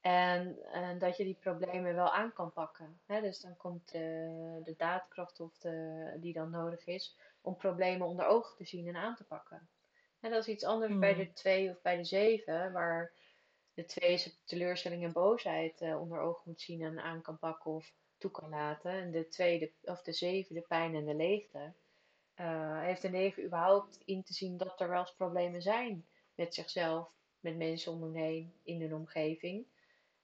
En, 0.00 0.58
en 0.72 0.98
dat 0.98 1.16
je 1.16 1.24
die 1.24 1.36
problemen 1.40 1.94
wel 1.94 2.12
aan 2.12 2.32
kan 2.32 2.52
pakken. 2.52 3.00
Hè? 3.06 3.20
Dus 3.20 3.40
dan 3.40 3.56
komt 3.56 3.92
de, 3.92 4.60
de 4.64 4.74
daadkracht 4.76 5.40
of 5.40 5.58
de, 5.58 6.16
die 6.20 6.32
dan 6.32 6.50
nodig 6.50 6.86
is 6.86 7.16
om 7.40 7.56
problemen 7.56 8.06
onder 8.06 8.26
ogen 8.26 8.56
te 8.56 8.64
zien 8.64 8.88
en 8.88 8.96
aan 8.96 9.16
te 9.16 9.24
pakken. 9.24 9.68
En 10.20 10.30
dat 10.30 10.40
is 10.40 10.54
iets 10.54 10.64
anders 10.64 10.98
bij 10.98 11.12
Hmm. 11.12 11.24
de 11.24 11.32
2 11.32 11.70
of 11.70 11.82
bij 11.82 11.96
de 11.96 12.04
7, 12.04 12.72
waar 12.72 13.12
de 13.78 13.84
2 13.84 14.18
zijn 14.18 14.34
teleurstelling 14.44 15.04
en 15.04 15.12
boosheid 15.12 15.80
eh, 15.80 16.00
onder 16.00 16.20
ogen 16.20 16.42
moet 16.44 16.60
zien 16.60 16.82
en 16.82 17.00
aan 17.00 17.22
kan 17.22 17.38
pakken 17.38 17.70
of 17.70 17.92
toe 18.18 18.30
kan 18.30 18.48
laten. 18.48 18.90
En 18.90 19.10
de, 19.10 19.28
tweede, 19.28 19.72
of 19.82 20.02
de 20.02 20.12
7 20.12 20.54
de 20.54 20.60
pijn 20.60 20.94
en 20.94 21.04
de 21.04 21.14
leegte. 21.14 21.72
Eh, 22.34 22.80
heeft 22.80 23.02
de 23.02 23.08
9 23.08 23.44
überhaupt 23.44 24.00
in 24.04 24.22
te 24.22 24.34
zien 24.34 24.56
dat 24.56 24.80
er 24.80 24.88
wel 24.88 25.00
eens 25.00 25.14
problemen 25.14 25.62
zijn 25.62 26.06
met 26.34 26.54
zichzelf, 26.54 27.08
met 27.40 27.56
mensen 27.56 27.92
om 27.92 28.02
hem 28.02 28.14
heen, 28.14 28.52
in 28.62 28.80
hun 28.80 28.94
omgeving. 28.94 29.66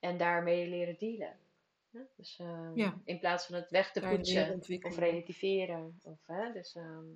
En 0.00 0.18
daarmee 0.18 0.68
leren 0.68 0.98
dealen. 0.98 1.38
Dus, 2.16 2.38
ehm, 2.38 2.78
Ja. 2.78 3.00
In 3.04 3.18
plaats 3.18 3.46
van 3.46 3.54
het 3.54 3.70
weg 3.70 3.92
te 3.92 4.00
Daar 4.00 4.14
poetsen 4.14 4.62
of 4.82 4.98
relativeren. 4.98 6.00
Of, 6.02 6.26
hè? 6.26 6.52
Dus, 6.52 6.74
ehm, 6.74 7.06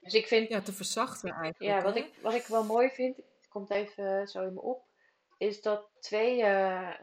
dus 0.00 0.14
ik 0.14 0.26
vind 0.26 0.48
Ja, 0.48 0.60
te 0.60 0.72
verzachten 0.72 1.30
eigenlijk. 1.30 1.72
ja, 1.72 1.82
wat 1.82 1.94
hè? 1.94 2.00
ik, 2.00 2.14
wat 2.22 2.34
ik 2.34 2.46
wel 2.46 2.64
mooi 2.64 2.88
vind, 2.90 3.16
het 3.16 3.48
komt 3.48 3.70
even 3.70 4.28
zo 4.28 4.46
in 4.46 4.54
me 4.54 4.60
op, 4.60 4.85
is 5.36 5.62
dat 5.62 5.88
twee, 6.00 6.42
eh, 6.42 6.94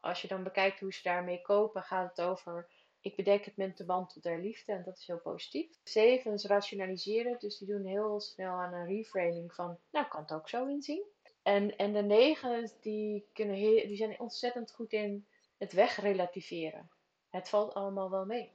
als 0.00 0.22
je 0.22 0.28
dan 0.28 0.42
bekijkt 0.42 0.80
hoe 0.80 0.92
ze 0.92 1.02
daarmee 1.02 1.42
kopen, 1.42 1.82
gaat 1.82 2.16
het 2.16 2.26
over, 2.26 2.68
ik 3.00 3.16
bedek 3.16 3.44
het 3.44 3.56
met 3.56 3.76
de 3.76 3.84
band 3.84 4.22
der 4.22 4.40
liefde 4.40 4.72
en 4.72 4.82
dat 4.84 4.98
is 4.98 5.06
heel 5.06 5.18
positief. 5.20 5.78
Zevens 5.82 6.44
rationaliseren, 6.44 7.38
dus 7.38 7.58
die 7.58 7.68
doen 7.68 7.84
heel 7.84 8.20
snel 8.20 8.54
aan 8.60 8.72
een 8.74 8.86
reframing 8.86 9.54
van, 9.54 9.78
nou 9.90 10.06
kan 10.06 10.20
het 10.20 10.32
ook 10.32 10.48
zo 10.48 10.66
inzien. 10.66 11.04
En, 11.42 11.76
en 11.76 11.92
de 11.92 12.02
negens, 12.02 12.80
die, 12.80 13.28
kunnen 13.32 13.56
heel, 13.56 13.86
die 13.86 13.96
zijn 13.96 14.20
ontzettend 14.20 14.72
goed 14.72 14.92
in 14.92 15.26
het 15.58 15.72
wegrelativeren. 15.72 16.90
Het 17.30 17.48
valt 17.48 17.74
allemaal 17.74 18.10
wel 18.10 18.24
mee. 18.24 18.52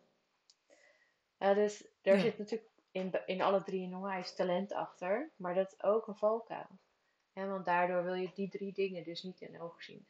Ja, 1.37 1.53
dus 1.53 1.85
daar 2.01 2.15
Ja. 2.15 2.21
zit 2.21 2.37
natuurlijk 2.37 2.69
in, 2.91 3.21
in 3.25 3.41
alle 3.41 3.63
drie 3.63 3.85
een 3.85 3.95
onwijs 3.95 4.35
talent 4.35 4.73
achter, 4.73 5.31
maar 5.35 5.53
dat 5.55 5.71
is 5.71 5.83
ook 5.83 6.07
een 6.07 6.15
valkuil. 6.17 6.67
Want 7.33 7.65
daardoor 7.65 8.03
wil 8.03 8.13
je 8.13 8.31
die 8.33 8.49
drie 8.49 8.73
dingen 8.73 9.03
dus 9.03 9.23
niet 9.23 9.41
in 9.41 9.61
ogen 9.61 9.83
zien. 9.83 10.07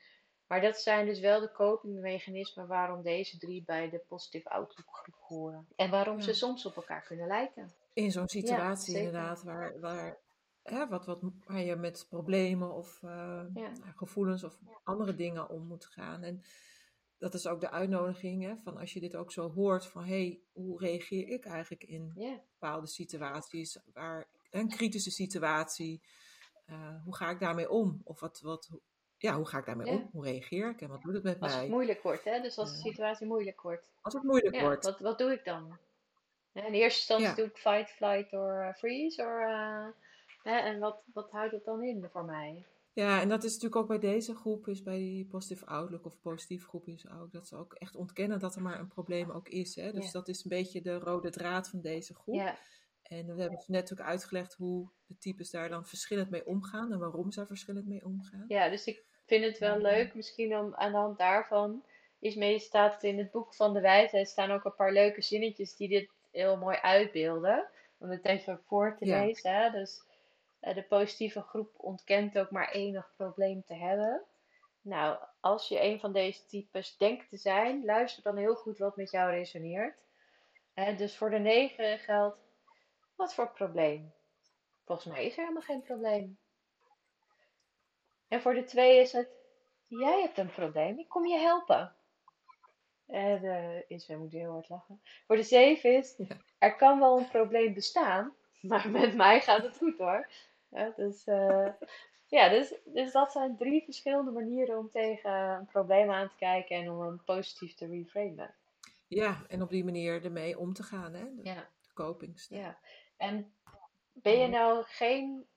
Maar 0.47 0.61
dat 0.61 0.77
zijn 0.81 1.05
dus 1.05 1.19
wel 1.19 1.39
de 1.39 1.51
copingmechanismen 1.51 2.67
waarom 2.67 3.01
deze 3.01 3.37
drie 3.37 3.63
bij 3.65 3.89
de 3.89 4.03
positive 4.07 4.49
outlook 4.49 4.87
groep 4.95 5.15
horen. 5.19 5.67
En 5.75 5.89
waarom 5.89 6.17
Ja. 6.17 6.23
ze 6.23 6.33
soms 6.33 6.65
op 6.65 6.75
elkaar 6.75 7.03
kunnen 7.03 7.27
lijken. 7.27 7.73
in 7.93 8.11
zo'n 8.11 8.27
situatie 8.27 8.97
inderdaad, 8.97 9.43
waar, 9.43 9.79
waar, 9.79 10.17
hè, 10.63 10.87
wat, 10.87 11.05
wat, 11.05 11.19
waar 11.45 11.61
je 11.61 11.75
met 11.75 12.05
problemen 12.09 12.73
of 12.73 13.03
eh, 13.03 13.43
Ja. 13.53 13.71
gevoelens 13.95 14.43
of 14.43 14.57
andere 14.83 15.15
dingen 15.15 15.49
om 15.49 15.67
moet 15.67 15.85
gaan. 15.85 16.23
En 16.23 16.43
dat 17.17 17.33
is 17.33 17.47
ook 17.47 17.59
de 17.61 17.69
uitnodiging, 17.71 18.43
hè, 18.43 18.55
van 18.57 18.77
als 18.77 18.93
je 18.93 18.99
dit 18.99 19.15
ook 19.15 19.31
zo 19.31 19.51
hoort, 19.51 19.85
van 19.87 20.03
hé, 20.03 20.09
hey, 20.25 20.39
hoe 20.51 20.79
reageer 20.79 21.27
ik 21.27 21.45
eigenlijk 21.45 21.83
in 21.83 22.13
bepaalde 22.51 22.87
situaties, 22.87 23.79
waar, 23.93 24.27
een 24.49 24.69
kritische 24.69 25.11
situatie, 25.11 26.01
eh, 26.71 27.03
hoe 27.03 27.15
ga 27.15 27.29
ik 27.29 27.39
daarmee 27.39 27.69
om? 27.69 28.01
Of 28.03 28.19
wat, 28.19 28.39
wat, 28.41 28.69
ja, 29.17 29.35
hoe 29.35 29.47
ga 29.47 29.57
ik 29.57 29.65
daarmee 29.65 29.87
Ja. 29.87 29.93
om? 29.93 30.09
Hoe 30.11 30.23
reageer 30.23 30.69
ik 30.69 30.81
en 30.81 30.89
wat 30.89 31.01
doet 31.01 31.13
het 31.13 31.23
met 31.23 31.39
als 31.39 31.51
het 31.51 31.61
mij? 31.61 31.69
moeilijk 31.69 32.01
wordt, 32.03 32.23
hè? 32.23 32.41
dus 32.41 32.57
als 32.57 32.71
de 32.71 32.79
situatie 32.79 33.27
moeilijk 33.27 33.61
wordt. 33.61 33.91
Als 34.01 34.13
het 34.13 34.23
moeilijk 34.23 34.55
Ja, 34.55 34.61
wordt. 34.61 34.85
wat, 34.85 34.99
wat 34.99 35.17
doe 35.17 35.31
ik 35.31 35.45
dan? 35.45 35.77
In 36.53 36.63
eerste 36.63 37.13
instantie 37.13 37.35
doe 37.35 37.45
ik 37.45 37.57
fight, 37.57 37.89
flight 37.89 38.33
or 38.33 38.61
eh, 38.61 38.73
freeze. 38.73 39.21
Or, 39.21 39.41
eh, 39.41 39.87
hè, 40.43 40.57
en 40.59 40.79
wat, 40.79 41.01
wat 41.13 41.31
houdt 41.31 41.51
dat 41.51 41.65
dan 41.65 41.83
in 41.83 42.07
voor 42.11 42.25
mij? 42.25 42.65
Ja, 42.93 43.21
en 43.21 43.29
dat 43.29 43.43
is 43.43 43.53
natuurlijk 43.53 43.81
ook 43.81 43.87
bij 43.87 43.99
deze 43.99 44.35
groep, 44.35 44.67
is 44.67 44.83
bij 44.83 44.97
die 44.97 45.25
positive 45.25 45.65
outlook 45.65 46.05
of 46.05 46.21
positieve 46.21 46.67
groep 46.67 46.87
is 46.87 47.09
ook, 47.09 47.31
dat 47.31 47.47
ze 47.47 47.55
ook 47.55 47.73
echt 47.73 47.95
ontkennen 47.95 48.39
dat 48.39 48.55
er 48.55 48.61
maar 48.61 48.79
een 48.79 48.87
probleem 48.87 49.29
ook 49.31 49.49
is. 49.49 49.75
Hè? 49.75 49.91
Dus 49.91 50.11
dat 50.11 50.27
is 50.27 50.43
een 50.43 50.49
beetje 50.49 50.81
de 50.81 50.99
rode 50.99 51.29
draad 51.29 51.69
van 51.69 51.81
deze 51.81 52.13
groep. 52.13 52.35
En 53.11 53.35
we 53.35 53.41
hebben 53.41 53.63
net 53.67 53.91
ook 53.91 53.99
uitgelegd 53.99 54.53
hoe 54.53 54.87
de 55.05 55.17
types 55.17 55.49
daar 55.49 55.69
dan 55.69 55.85
verschillend 55.85 56.29
mee 56.29 56.45
omgaan 56.45 56.91
en 56.91 56.99
waarom 56.99 57.31
ze 57.31 57.45
verschillend 57.45 57.87
mee 57.87 58.05
omgaan. 58.05 58.45
ja, 58.47 58.69
dus 58.69 58.85
ik 58.85 59.03
vind 59.25 59.43
het 59.45 59.57
wel 59.57 59.77
leuk, 59.77 60.13
misschien 60.13 60.57
om 60.57 60.75
aan 60.75 60.91
de 60.91 60.97
hand 60.97 61.17
daarvan. 61.17 61.85
Is 62.19 62.35
mee 62.35 62.59
staat 62.59 63.03
in 63.03 63.17
het 63.17 63.31
boek 63.31 63.55
van 63.55 63.73
de 63.73 63.81
wijsheid 63.81 64.27
staan 64.27 64.51
ook 64.51 64.63
een 64.65 64.75
paar 64.75 64.91
leuke 64.91 65.21
zinnetjes 65.21 65.75
die 65.75 65.87
dit 65.89 66.09
heel 66.31 66.57
mooi 66.57 66.77
uitbeelden. 66.77 67.69
Om 67.97 68.09
het 68.09 68.25
even 68.25 68.61
voor 68.67 68.95
te 68.97 69.05
Ja. 69.05 69.23
lezen. 69.23 69.55
Hè? 69.55 69.71
Dus 69.71 70.03
eh, 70.59 70.75
de 70.75 70.83
positieve 70.83 71.41
groep 71.41 71.73
ontkent 71.77 72.37
ook 72.39 72.51
maar 72.51 72.71
enig 72.71 73.13
probleem 73.17 73.63
te 73.65 73.73
hebben. 73.73 74.23
Nou, 74.81 75.17
als 75.39 75.67
je 75.67 75.81
een 75.81 75.99
van 75.99 76.13
deze 76.13 76.45
types 76.45 76.97
denkt 76.97 77.29
te 77.29 77.37
zijn, 77.37 77.85
luister 77.85 78.23
dan 78.23 78.37
heel 78.37 78.55
goed 78.55 78.77
wat 78.77 78.95
met 78.95 79.11
jou 79.11 79.31
resoneert. 79.31 79.95
Hè, 80.73 80.95
dus 80.95 81.17
voor 81.17 81.29
de 81.29 81.39
negen 81.39 81.99
geldt, 81.99 82.37
wat 83.21 83.33
voor 83.33 83.51
probleem? 83.51 84.13
Volgens 84.85 85.07
mij 85.13 85.25
is 85.25 85.31
er 85.33 85.39
helemaal 85.39 85.61
geen 85.61 85.81
probleem. 85.81 86.37
En 88.27 88.41
voor 88.41 88.53
de 88.53 88.63
twee 88.63 88.99
is 88.99 89.11
het, 89.11 89.29
jij 89.87 90.21
hebt 90.21 90.37
een 90.37 90.51
probleem, 90.51 90.99
ik 90.99 91.09
kom 91.09 91.25
je 91.25 91.37
helpen. 91.37 91.95
En 93.07 93.41
de 93.41 93.85
Israël 93.87 94.19
moet 94.19 94.31
heel 94.31 94.51
hard 94.51 94.69
lachen. 94.69 95.01
Voor 95.27 95.35
de 95.35 95.43
zeven 95.43 95.97
is, 95.97 96.13
Ja. 96.17 96.37
er 96.57 96.75
kan 96.75 96.99
wel 96.99 97.17
een 97.19 97.29
probleem 97.29 97.73
bestaan, 97.73 98.35
maar 98.61 98.89
met 98.89 99.15
mij 99.15 99.41
gaat 99.41 99.63
het 99.63 99.77
goed 99.77 99.97
hoor. 99.97 100.29
Ja, 100.69 100.93
dus, 100.95 101.23
eh, 101.25 101.67
ja, 102.37 102.49
dus, 102.49 102.73
dus 102.85 103.11
dat 103.11 103.31
zijn 103.31 103.57
drie 103.57 103.83
verschillende 103.83 104.31
manieren 104.31 104.77
om 104.77 104.89
tegen 104.89 105.31
een 105.31 105.65
probleem 105.65 106.11
aan 106.11 106.29
te 106.29 106.35
kijken 106.35 106.75
en 106.75 106.89
om 106.89 107.01
hem 107.01 107.23
positief 107.23 107.73
te 107.73 107.85
reframen. 107.87 108.55
Ja, 109.07 109.45
en 109.47 109.61
op 109.61 109.69
die 109.69 109.83
manier 109.83 110.23
ermee 110.23 110.59
om 110.59 110.73
te 110.73 110.83
gaan, 110.83 111.13
hè? 111.13 111.35
De, 111.35 111.41
Ja, 111.43 111.69
ja. 112.47 112.77
En 113.21 113.53
ben 114.13 114.39
je 114.39 114.47
nou 114.47 114.83
geen 114.83 115.47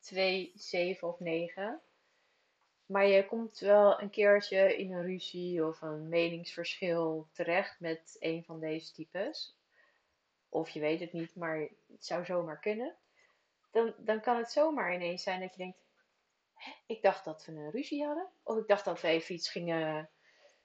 2, 0.00 0.52
7 0.54 1.08
of 1.08 1.18
9, 1.18 1.80
maar 2.86 3.06
je 3.06 3.26
komt 3.26 3.58
wel 3.58 4.00
een 4.00 4.10
keertje 4.10 4.76
in 4.76 4.92
een 4.92 5.04
ruzie 5.04 5.66
of 5.66 5.82
een 5.82 6.08
meningsverschil 6.08 7.28
terecht 7.32 7.80
met 7.80 8.16
een 8.18 8.44
van 8.44 8.60
deze 8.60 8.92
types, 8.92 9.56
of 10.48 10.70
je 10.70 10.80
weet 10.80 11.00
het 11.00 11.12
niet, 11.12 11.34
maar 11.34 11.58
het 11.92 12.04
zou 12.04 12.24
zomaar 12.24 12.60
kunnen, 12.60 12.96
dan, 13.70 13.94
dan 13.98 14.20
kan 14.20 14.36
het 14.36 14.50
zomaar 14.50 14.94
ineens 14.94 15.22
zijn 15.22 15.40
dat 15.40 15.50
je 15.50 15.58
denkt, 15.58 15.78
"Hè, 16.54 16.72
ik 16.86 17.02
dacht 17.02 17.24
dat 17.24 17.44
we 17.44 17.52
een 17.52 17.70
ruzie 17.70 18.04
hadden, 18.04 18.28
of 18.42 18.58
ik 18.58 18.66
dacht 18.66 18.84
dat 18.84 19.00
we 19.00 19.08
even 19.08 19.34
iets 19.34 19.50
gingen, 19.50 20.10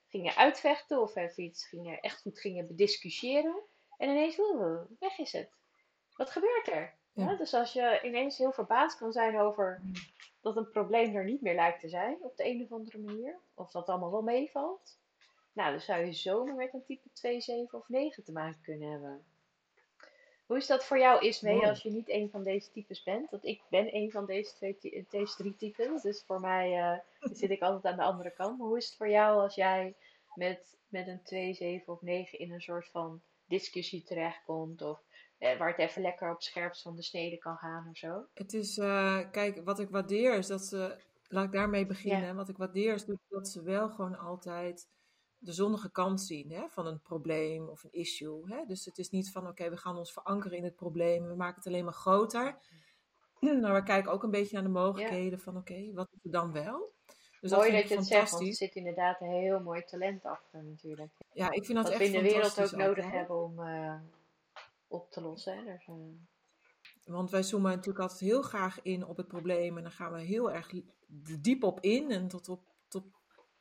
gingen 0.08 0.36
uitvechten, 0.36 1.02
of 1.02 1.16
even 1.16 1.44
iets 1.44 1.68
gingen, 1.68 2.00
echt 2.00 2.22
goed 2.22 2.40
gingen 2.40 2.68
bediscussiëren, 2.68 3.64
en 3.98 4.10
ineens, 4.10 4.36
weg 5.00 5.18
is 5.18 5.32
het. 5.32 5.62
Wat 6.16 6.30
gebeurt 6.30 6.68
er? 6.68 6.94
Ja. 7.12 7.30
Ja, 7.30 7.36
dus 7.36 7.54
als 7.54 7.74
je 7.74 8.00
ineens 8.04 8.38
heel 8.38 8.52
verbaasd 8.52 8.98
kan 8.98 9.12
zijn 9.12 9.40
over 9.40 9.82
dat 10.42 10.58
een 10.58 10.70
probleem 10.70 11.16
er 11.16 11.24
niet 11.24 11.42
meer 11.42 11.56
lijkt 11.56 11.80
te 11.80 11.90
zijn 11.90 12.18
op 12.22 12.38
de 12.38 12.46
een 12.46 12.64
of 12.64 12.72
andere 12.72 12.98
manier, 12.98 13.40
of 13.54 13.72
dat 13.72 13.90
allemaal 13.90 14.12
wel 14.12 14.22
meevalt, 14.22 14.98
nou, 15.54 15.72
dan 15.72 15.80
zou 15.82 16.06
je 16.06 16.14
zomaar 16.14 16.56
met 16.56 16.74
een 16.74 16.84
type 16.84 17.10
2, 17.14 17.42
7 17.42 17.80
of 17.80 17.90
9 17.90 18.24
te 18.24 18.32
maken 18.32 18.62
kunnen 18.62 18.92
hebben. 18.92 19.26
Hoe 20.46 20.58
is 20.58 20.68
dat 20.68 20.86
voor 20.86 21.00
jou, 21.00 21.26
Ismee, 21.26 21.56
Mooi. 21.56 21.68
als 21.68 21.82
je 21.82 21.92
niet 21.92 22.10
een 22.10 22.30
van 22.30 22.44
deze 22.44 22.72
types 22.72 23.04
bent? 23.04 23.30
Want 23.30 23.46
ik 23.46 23.62
ben 23.70 23.96
een 23.96 24.12
van 24.12 24.26
deze, 24.26 24.54
twee, 24.54 25.06
deze 25.10 25.36
drie 25.36 25.56
types, 25.56 26.02
dus 26.02 26.24
voor 26.26 26.40
mij 26.40 26.80
eh, 26.80 27.00
zit 27.32 27.50
ik 27.50 27.62
altijd 27.62 27.86
aan 27.86 28.00
de 28.00 28.04
andere 28.04 28.32
kant. 28.32 28.58
Maar 28.58 28.68
hoe 28.68 28.78
is 28.78 28.86
het 28.86 28.96
voor 28.96 29.10
jou 29.10 29.42
als 29.42 29.56
jij 29.56 29.96
met, 30.34 30.78
met 30.88 31.08
een 31.08 31.24
2, 31.24 31.54
7 31.54 31.94
of 31.94 32.02
9 32.02 32.40
in 32.40 32.52
een 32.52 32.62
soort 32.62 32.88
van 32.88 33.22
discussie 33.46 34.04
terechtkomt, 34.04 34.82
of 34.82 35.02
eh, 35.44 35.58
waar 35.58 35.70
het 35.70 35.78
even 35.78 36.02
lekker 36.02 36.32
op 36.32 36.42
scherpst 36.42 36.82
van 36.82 36.96
de 36.96 37.04
snede 37.04 37.38
kan 37.38 37.58
gaan 37.58 37.88
of 37.90 37.98
zo? 37.98 38.26
Het 38.34 38.54
is, 38.54 38.78
eh, 38.78 39.20
kijk, 39.32 39.62
wat 39.64 39.80
ik 39.80 39.90
waardeer 39.90 40.38
is 40.38 40.48
dat 40.48 40.66
ze, 40.66 40.98
laat 41.28 41.46
ik 41.46 41.52
daarmee 41.52 41.86
beginnen. 41.86 42.28
Ja. 42.28 42.34
Wat 42.34 42.50
ik 42.50 42.58
waardeer 42.58 42.94
is 42.94 43.06
dat 43.30 43.48
ze 43.48 43.64
wel 43.64 43.90
gewoon 43.90 44.18
altijd 44.18 44.88
de 45.38 45.54
zonnige 45.54 45.92
kant 45.92 46.22
zien 46.22 46.52
hè, 46.52 46.68
van 46.70 46.86
een 46.86 47.02
probleem 47.02 47.68
of 47.68 47.84
een 47.84 47.94
issue. 47.94 48.42
Hè? 48.46 48.66
Dus 48.66 48.86
het 48.86 48.98
is 48.98 49.10
niet 49.10 49.32
van, 49.32 49.48
oké, 49.48 49.70
we 49.70 49.78
gaan 49.78 49.98
ons 49.98 50.14
verankeren 50.14 50.58
in 50.58 50.64
het 50.64 50.76
probleem, 50.76 51.28
we 51.28 51.36
maken 51.36 51.56
het 51.56 51.68
alleen 51.68 51.84
maar 51.84 51.94
groter. 51.94 52.58
Maar 53.62 53.74
we 53.74 53.84
kijken 53.84 54.12
ook 54.12 54.24
een 54.24 54.32
beetje 54.32 54.54
naar 54.54 54.64
de 54.64 54.70
mogelijkheden 54.70 55.40
van, 55.40 55.58
oké, 55.58 55.92
wat 55.94 56.08
is 56.12 56.20
er 56.24 56.32
dan 56.32 56.52
wel? 56.52 56.92
Dus 57.42 57.52
Mooi 57.52 57.72
dat 57.72 57.90
je 57.90 57.96
het 57.96 58.06
zegt, 58.06 58.32
want 58.32 58.48
er 58.48 58.54
zit 58.54 58.76
inderdaad 58.76 59.22
een 59.22 59.32
heel 59.32 59.60
mooi 59.60 59.84
talent 59.84 60.26
achter 60.26 60.64
natuurlijk. 60.64 61.12
Ja, 61.34 61.52
ik 61.52 61.66
vind 61.66 61.78
dat 61.78 61.90
echt 61.90 61.98
we 61.98 62.06
in 62.06 62.12
de 62.12 62.22
wereld 62.22 62.62
ook 62.62 62.72
nodig 62.72 63.06
hè. 63.06 63.18
hebben 63.18 63.44
om 63.44 63.60
eh, 63.60 63.96
op 64.94 65.12
te 65.12 65.22
lossen. 65.22 65.82
Want 67.04 67.32
wij 67.32 67.44
zoomen 67.44 67.72
natuurlijk 67.72 68.00
altijd 68.00 68.20
heel 68.20 68.42
graag 68.42 68.82
in 68.82 69.06
op 69.06 69.18
het 69.18 69.28
probleem. 69.28 69.78
En 69.78 69.84
dan 69.84 69.92
gaan 69.92 70.14
we 70.14 70.22
heel 70.22 70.52
erg 70.52 70.74
diep 71.42 71.64
op 71.64 71.80
in. 71.80 72.12
En 72.12 72.28
tot 72.28 72.50
op, 72.50 72.66
tot 72.88 73.06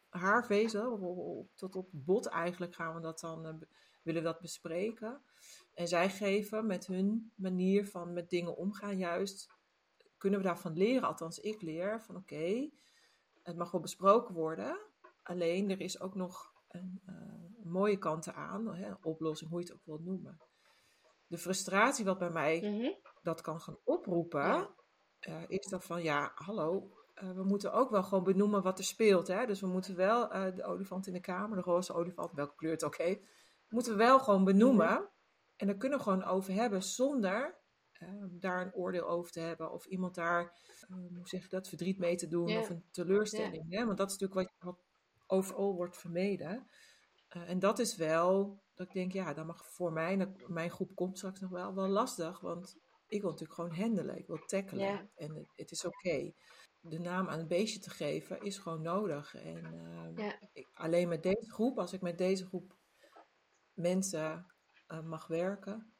haarvezel, 0.08 1.48
tot 1.54 1.76
op 1.76 1.88
bot 1.90 2.26
eigenlijk 2.26 2.74
gaan 2.74 2.94
we 2.94 3.00
dat 3.00 3.20
dan, 3.20 3.46
eh, 3.46 3.54
willen 4.02 4.22
we 4.22 4.28
dat 4.28 4.40
bespreken. 4.40 5.22
En 5.74 5.88
zij 5.88 6.10
geven 6.10 6.66
met 6.66 6.86
hun 6.86 7.32
manier 7.34 7.86
van 7.86 8.12
met 8.12 8.30
dingen 8.30 8.56
omgaan 8.56 8.98
juist, 8.98 9.50
kunnen 10.18 10.40
we 10.40 10.46
daarvan 10.46 10.76
leren. 10.76 11.08
Althans, 11.08 11.38
ik 11.38 11.62
leer 11.62 12.02
van 12.02 12.16
oké, 12.16 12.70
het 13.42 13.56
mag 13.56 13.70
wel 13.70 13.80
besproken 13.80 14.34
worden. 14.34 14.78
Alleen 15.22 15.70
er 15.70 15.80
is 15.80 16.00
ook 16.00 16.14
nog 16.14 16.54
een, 16.68 17.02
een 17.06 17.70
mooie 17.70 17.98
kant 17.98 18.32
aan, 18.32 18.74
hè, 18.74 18.92
oplossing, 19.02 19.50
hoe 19.50 19.60
je 19.60 19.66
het 19.66 19.74
ook 19.74 19.84
wilt 19.84 20.04
noemen. 20.04 20.40
De 21.32 21.38
frustratie 21.38 22.04
wat 22.04 22.18
bij 22.18 22.30
mij 22.30 22.60
mhm. 22.60 22.90
dat 23.22 23.40
kan 23.40 23.60
gaan 23.60 23.78
oproepen, 23.84 24.40
Ja. 24.40 24.74
eh, 25.18 25.42
is 25.48 25.66
dat 25.66 25.84
van 25.84 26.02
ja, 26.02 26.32
hallo, 26.34 26.90
eh, 27.14 27.30
we 27.30 27.44
moeten 27.44 27.72
ook 27.72 27.90
wel 27.90 28.02
gewoon 28.02 28.24
benoemen 28.24 28.62
wat 28.62 28.78
er 28.78 28.84
speelt. 28.84 29.26
Hè? 29.26 29.46
Dus 29.46 29.60
we 29.60 29.66
moeten 29.66 29.96
wel 29.96 30.30
eh, 30.30 30.54
de 30.54 30.64
olifant 30.64 31.06
in 31.06 31.12
de 31.12 31.20
kamer, 31.20 31.56
de 31.56 31.62
roze 31.62 31.92
olifant, 31.92 32.32
welke 32.32 32.54
kleur 32.54 32.72
het 32.72 32.84
ook 32.84 32.96
heeft, 32.96 33.20
moeten 33.68 33.92
we 33.92 33.98
wel 33.98 34.18
gewoon 34.18 34.44
benoemen. 34.44 34.92
Mhm. 34.92 35.02
En 35.56 35.66
daar 35.66 35.76
kunnen 35.76 35.98
we 35.98 36.04
gewoon 36.04 36.24
over 36.24 36.52
hebben 36.52 36.82
zonder 36.82 37.60
eh, 37.92 38.08
daar 38.30 38.60
een 38.60 38.74
oordeel 38.74 39.08
over 39.08 39.32
te 39.32 39.40
hebben. 39.40 39.72
Of 39.72 39.86
iemand 39.86 40.14
daar, 40.14 40.42
eh, 40.88 40.96
hoe 40.96 41.28
zeg 41.28 41.42
je 41.42 41.48
dat, 41.48 41.68
verdriet 41.68 41.98
mee 41.98 42.16
te 42.16 42.28
doen 42.28 42.56
of 42.56 42.70
een 42.70 42.84
teleurstelling. 42.90 43.70
Hè? 43.70 43.84
Want 43.86 43.98
dat 43.98 44.10
is 44.10 44.18
natuurlijk 44.18 44.50
wat, 44.58 44.74
wat 44.74 44.84
overal 45.26 45.74
wordt 45.74 45.98
vermeden. 45.98 46.66
Eh, 47.32 47.48
en 47.50 47.58
dat 47.58 47.78
is 47.78 47.96
wel, 47.96 48.62
dat 48.74 48.86
ik 48.86 48.92
denk, 48.92 49.12
ja, 49.12 49.34
dat 49.34 49.46
mag 49.46 49.66
voor 49.66 49.92
mij, 49.92 50.16
dat- 50.16 50.48
mijn 50.48 50.70
groep 50.70 50.94
komt 50.94 51.16
straks 51.18 51.40
nog 51.40 51.50
wel, 51.50 51.74
wel 51.74 51.88
lastig. 51.88 52.40
Want 52.40 52.76
ik 53.06 53.20
wil 53.20 53.30
natuurlijk 53.30 53.58
gewoon 53.60 53.76
handelen, 53.76 54.18
ik 54.18 54.26
wil 54.26 54.38
tackelen. 54.46 54.84
Ja. 54.84 55.08
En 55.14 55.34
het, 55.34 55.52
het 55.54 55.70
is 55.70 55.84
oké. 55.84 56.32
De 56.80 56.98
naam 56.98 57.28
aan 57.28 57.38
een 57.38 57.48
beestje 57.48 57.78
te 57.80 57.90
geven 57.90 58.40
is 58.40 58.58
gewoon 58.58 58.82
nodig. 58.82 59.34
En 59.34 59.64
eh, 59.64 60.24
Ja. 60.26 60.40
ik- 60.52 60.68
alleen 60.72 61.08
met 61.08 61.22
deze 61.22 61.50
groep, 61.52 61.78
als 61.78 61.92
ik 61.92 62.00
met 62.00 62.18
deze 62.18 62.46
groep 62.46 62.76
mensen 63.72 64.46
eh, 64.86 65.00
mag 65.02 65.26
werken, 65.26 65.94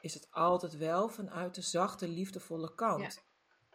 is 0.00 0.14
het 0.14 0.26
altijd 0.30 0.76
wel 0.76 1.08
vanuit 1.08 1.54
de 1.54 1.62
zachte, 1.62 2.08
liefdevolle 2.08 2.74
kant. 2.74 3.00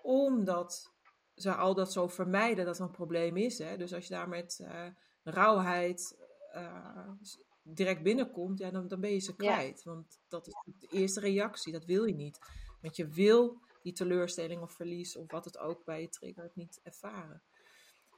Omdat 0.01 0.91
ze 1.35 1.55
al 1.55 1.73
dat 1.73 1.91
zo 1.91 2.07
vermijden 2.07 2.65
dat 2.65 2.77
er 2.77 2.83
een 2.83 2.91
probleem 2.91 3.37
is. 3.37 3.57
Hè? 3.57 3.77
Dus 3.77 3.93
als 3.93 4.07
je 4.07 4.13
daar 4.13 4.29
met 4.29 4.59
eh 4.63 4.87
rauwheid 5.23 6.22
eh, 6.53 7.09
direct 7.61 8.03
binnenkomt, 8.03 8.59
ja, 8.59 8.69
dan, 8.71 8.87
dan 8.87 8.99
ben 8.99 9.11
je 9.11 9.19
ze 9.19 9.33
Ja. 9.37 9.53
kwijt. 9.55 9.83
Want 9.83 10.19
dat 10.27 10.47
is 10.47 10.55
de 10.79 10.87
eerste 10.87 11.19
reactie, 11.19 11.73
dat 11.73 11.85
wil 11.85 12.05
je 12.05 12.15
niet. 12.15 12.39
Want 12.81 12.95
je 12.95 13.07
wil 13.07 13.57
die 13.81 13.93
teleurstelling 13.93 14.61
of 14.61 14.71
verlies 14.71 15.15
of 15.17 15.31
wat 15.31 15.45
het 15.45 15.57
ook 15.57 15.85
bij 15.85 16.01
je 16.01 16.09
triggert 16.09 16.55
niet 16.55 16.79
ervaren. 16.83 17.41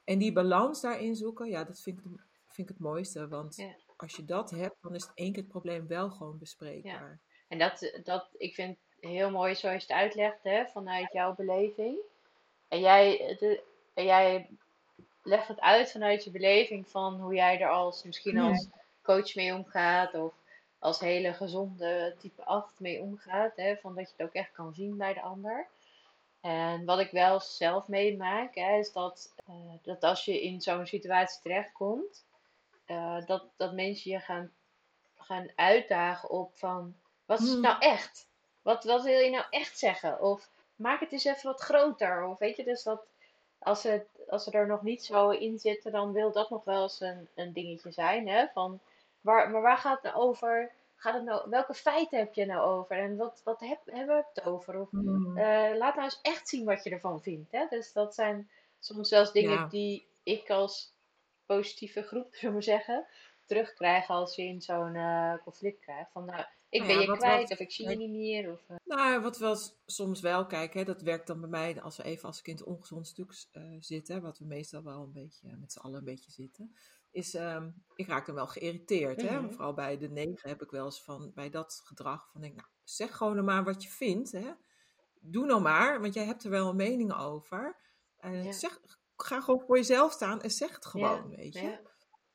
En 0.04 0.18
die 0.18 0.32
balans 0.32 0.80
daarin 0.80 1.16
zoeken, 1.16 1.48
ja, 1.48 1.64
dat 1.64 1.80
vind 1.80 1.98
ik, 1.98 2.04
vind 2.46 2.68
ik 2.68 2.74
het 2.74 2.78
mooiste. 2.78 3.28
Want 3.28 3.56
Ja. 3.56 3.74
als 3.96 4.16
je 4.16 4.24
dat 4.24 4.50
hebt, 4.50 4.76
dan 4.80 4.94
is 4.94 5.02
het 5.02 5.14
één 5.14 5.32
keer 5.32 5.42
het 5.42 5.50
probleem 5.50 5.86
wel 5.86 6.10
gewoon 6.10 6.38
bespreekbaar. 6.38 7.20
En 7.48 7.58
dat, 7.58 8.00
dat, 8.02 8.28
ik 8.36 8.54
vind 8.54 8.76
het 8.78 9.10
heel 9.10 9.30
mooi 9.30 9.54
zoals 9.54 9.84
je 9.84 9.92
het 9.92 10.02
uitlegt, 10.02 10.42
hè, 10.42 10.66
vanuit 10.66 11.12
jouw 11.12 11.34
beleving. 11.34 11.98
En 12.68 12.80
jij, 12.80 13.36
de, 13.38 13.62
en 13.94 14.04
jij 14.04 14.50
legt 15.26 15.48
het 15.48 15.60
uit 15.60 15.90
vanuit 15.90 16.24
je 16.24 16.30
beleving 16.30 16.88
van 16.88 17.20
hoe 17.20 17.34
jij 17.34 17.60
er 17.60 17.70
als, 17.70 18.02
misschien 18.02 18.38
als 18.38 18.66
coach 19.02 19.34
mee 19.34 19.54
omgaat. 19.54 20.14
Of 20.14 20.34
als 20.78 21.00
hele 21.00 21.32
gezonde 21.32 22.14
type 22.18 22.44
8 22.44 22.80
mee 22.80 23.00
omgaat. 23.00 23.56
Hè, 23.56 23.76
van 23.76 23.94
dat 23.94 24.06
je 24.06 24.14
het 24.16 24.26
ook 24.26 24.34
echt 24.34 24.52
kan 24.52 24.74
zien 24.74 24.96
bij 24.96 25.14
de 25.14 25.20
ander. 25.20 25.66
En 26.40 26.84
wat 26.84 26.98
ik 26.98 27.10
wel 27.10 27.40
zelf 27.40 27.88
meemaak, 27.88 28.54
hè, 28.54 28.78
is 28.78 28.92
dat, 28.92 29.32
eh, 29.46 29.54
dat 29.82 30.02
als 30.02 30.24
je 30.24 30.42
in 30.42 30.60
zo'n 30.60 30.86
situatie 30.86 31.40
terechtkomt, 31.42 32.24
eh, 32.84 33.26
dat, 33.26 33.44
dat 33.56 33.72
mensen 33.72 34.10
je 34.10 34.20
gaan, 34.20 34.52
gaan 35.18 35.48
uitdagen 35.54 36.30
op 36.30 36.50
van, 36.54 36.94
wat 37.24 37.38
is 37.38 37.44
het 37.44 37.54
Hmm. 37.54 37.62
nou 37.62 37.78
echt? 37.80 38.26
Wat, 38.62 38.84
wat 38.84 39.02
wil 39.02 39.18
je 39.18 39.30
nou 39.30 39.44
echt 39.50 39.78
zeggen? 39.78 40.20
Of 40.20 40.48
maak 40.76 41.00
het 41.00 41.12
eens 41.12 41.24
even 41.24 41.50
wat 41.50 41.60
groter. 41.60 42.24
Of 42.24 42.38
weet 42.38 42.56
je, 42.56 42.64
dus 42.64 42.82
dat 42.82 43.06
als, 43.66 43.82
het, 43.82 44.06
als 44.28 44.44
ze 44.44 44.50
er 44.50 44.66
nog 44.66 44.82
niet 44.82 45.04
zo 45.04 45.30
in 45.30 45.58
zitten, 45.58 45.92
dan 45.92 46.12
wil 46.12 46.32
dat 46.32 46.50
nog 46.50 46.64
wel 46.64 46.82
eens 46.82 47.00
een, 47.00 47.28
een 47.34 47.52
dingetje 47.52 47.90
zijn. 47.90 48.28
Hè? 48.28 48.46
Van, 48.54 48.80
waar, 49.20 49.50
maar 49.50 49.60
waar 49.62 49.78
gaat 49.78 50.02
het 50.02 50.12
nou 50.12 50.24
over? 50.28 50.70
Gaat 50.96 51.14
het 51.14 51.24
nou, 51.24 51.50
welke 51.50 51.74
feiten 51.74 52.18
heb 52.18 52.34
je 52.34 52.46
nou 52.46 52.60
over? 52.70 52.98
En 52.98 53.16
wat, 53.16 53.40
wat 53.44 53.60
heb, 53.60 53.78
hebben 53.84 54.16
we 54.16 54.24
het 54.34 54.44
over? 54.44 54.80
Of, 54.80 54.88
Mm. 54.90 55.36
eh, 55.38 55.76
laat 55.76 55.94
nou 55.94 56.04
eens 56.04 56.18
echt 56.22 56.48
zien 56.48 56.64
wat 56.64 56.84
je 56.84 56.90
ervan 56.90 57.22
vindt. 57.22 57.52
Hè? 57.52 57.66
Dus 57.70 57.92
dat 57.92 58.14
zijn 58.14 58.50
soms 58.78 59.08
zelfs 59.08 59.32
dingen 59.32 59.50
Ja. 59.52 59.66
die 59.66 60.06
ik 60.22 60.50
als 60.50 60.92
positieve 61.46 62.02
groep, 62.02 62.34
zullen 62.34 62.54
we 62.56 62.62
zeggen, 62.62 63.06
terugkrijg 63.46 64.08
als 64.08 64.36
je 64.36 64.42
in 64.42 64.62
zo'n 64.62 64.94
eh, 64.94 65.34
conflict 65.44 65.80
krijgt. 65.80 66.10
Van 66.12 66.24
nou, 66.24 66.44
ik 66.76 66.82
Nou 66.82 66.92
ben 66.96 67.06
ja, 67.06 67.12
je 67.12 67.18
kwijt 67.18 67.40
wat- 67.48 67.50
of 67.50 67.58
ik 67.58 67.72
zie 67.72 67.88
je 67.88 67.96
niet 67.96 68.10
meer. 68.10 68.52
Of, 68.52 68.60
eh, 68.68 68.76
Nou, 68.84 69.20
wat 69.20 69.38
wel 69.38 69.56
s- 69.56 69.74
soms 69.86 70.20
wel, 70.20 70.46
kijk, 70.46 70.74
hè, 70.74 70.84
dat 70.84 71.02
werkt 71.02 71.26
dan 71.26 71.40
bij 71.40 71.48
mij 71.48 71.80
als 71.82 71.96
we 71.96 72.02
even 72.02 72.24
als 72.24 72.40
het 72.42 72.62
ongezond 72.62 73.06
stuk 73.06 73.32
eh, 73.52 73.62
zitten, 73.78 74.22
wat 74.22 74.38
we 74.38 74.44
meestal 74.44 74.82
wel 74.82 75.02
een 75.02 75.12
beetje 75.12 75.56
met 75.56 75.72
z'n 75.72 75.78
allen 75.78 75.98
een 75.98 76.04
beetje 76.04 76.30
zitten, 76.30 76.76
is 77.10 77.34
ehm, 77.34 77.70
ik 77.94 78.06
raak 78.06 78.26
dan 78.26 78.34
wel 78.34 78.46
geïrriteerd. 78.46 79.22
hè. 79.22 79.40
Mhm. 79.40 79.50
Vooral 79.50 79.74
bij 79.74 79.98
de 79.98 80.08
negen 80.10 80.48
heb 80.48 80.62
ik 80.62 80.70
wel 80.70 80.84
eens 80.84 81.02
van 81.02 81.30
bij 81.34 81.50
dat 81.50 81.80
gedrag 81.84 82.28
van 82.32 82.40
denk, 82.40 82.54
nou, 82.54 82.68
zeg 82.84 83.16
gewoon 83.16 83.44
maar 83.44 83.64
wat 83.64 83.82
je 83.82 83.88
vindt. 83.88 84.32
Hè. 84.32 84.50
Doe 85.20 85.46
nou 85.46 85.60
maar, 85.60 86.00
want 86.00 86.14
jij 86.14 86.24
hebt 86.24 86.44
er 86.44 86.50
wel 86.50 86.68
een 86.68 86.76
mening 86.76 87.14
over. 87.14 87.76
Eh, 88.16 88.44
Ja. 88.44 88.52
zeg, 88.52 88.80
ga 89.16 89.40
gewoon 89.40 89.60
voor 89.66 89.76
jezelf 89.76 90.12
staan 90.12 90.42
en 90.42 90.50
zeg 90.50 90.74
het 90.74 90.86
gewoon, 90.86 91.28
weet 91.28 91.54
je. 91.54 91.78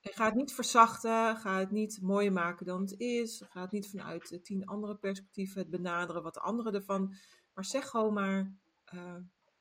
Ja. 0.02 0.10
En 0.10 0.16
ga 0.16 0.26
het 0.26 0.36
niet 0.36 0.54
verzachten, 0.54 1.36
ga 1.38 1.60
het 1.60 1.72
niet 1.72 2.00
mooier 2.02 2.32
maken 2.32 2.66
dan 2.66 2.82
het 2.82 3.00
is. 3.00 3.44
Ga 3.50 3.62
het 3.62 3.72
niet 3.72 3.90
vanuit 3.90 4.40
tien 4.44 4.66
andere 4.66 4.96
perspectieven 4.96 5.62
het 5.62 5.70
benaderen 5.70 6.24
wat 6.24 6.34
de 6.34 6.40
anderen 6.40 6.74
ervan. 6.74 7.14
Maar 7.54 7.66
zeg 7.66 7.88
gewoon 7.88 8.14
maar 8.14 8.52
eh, 8.86 9.16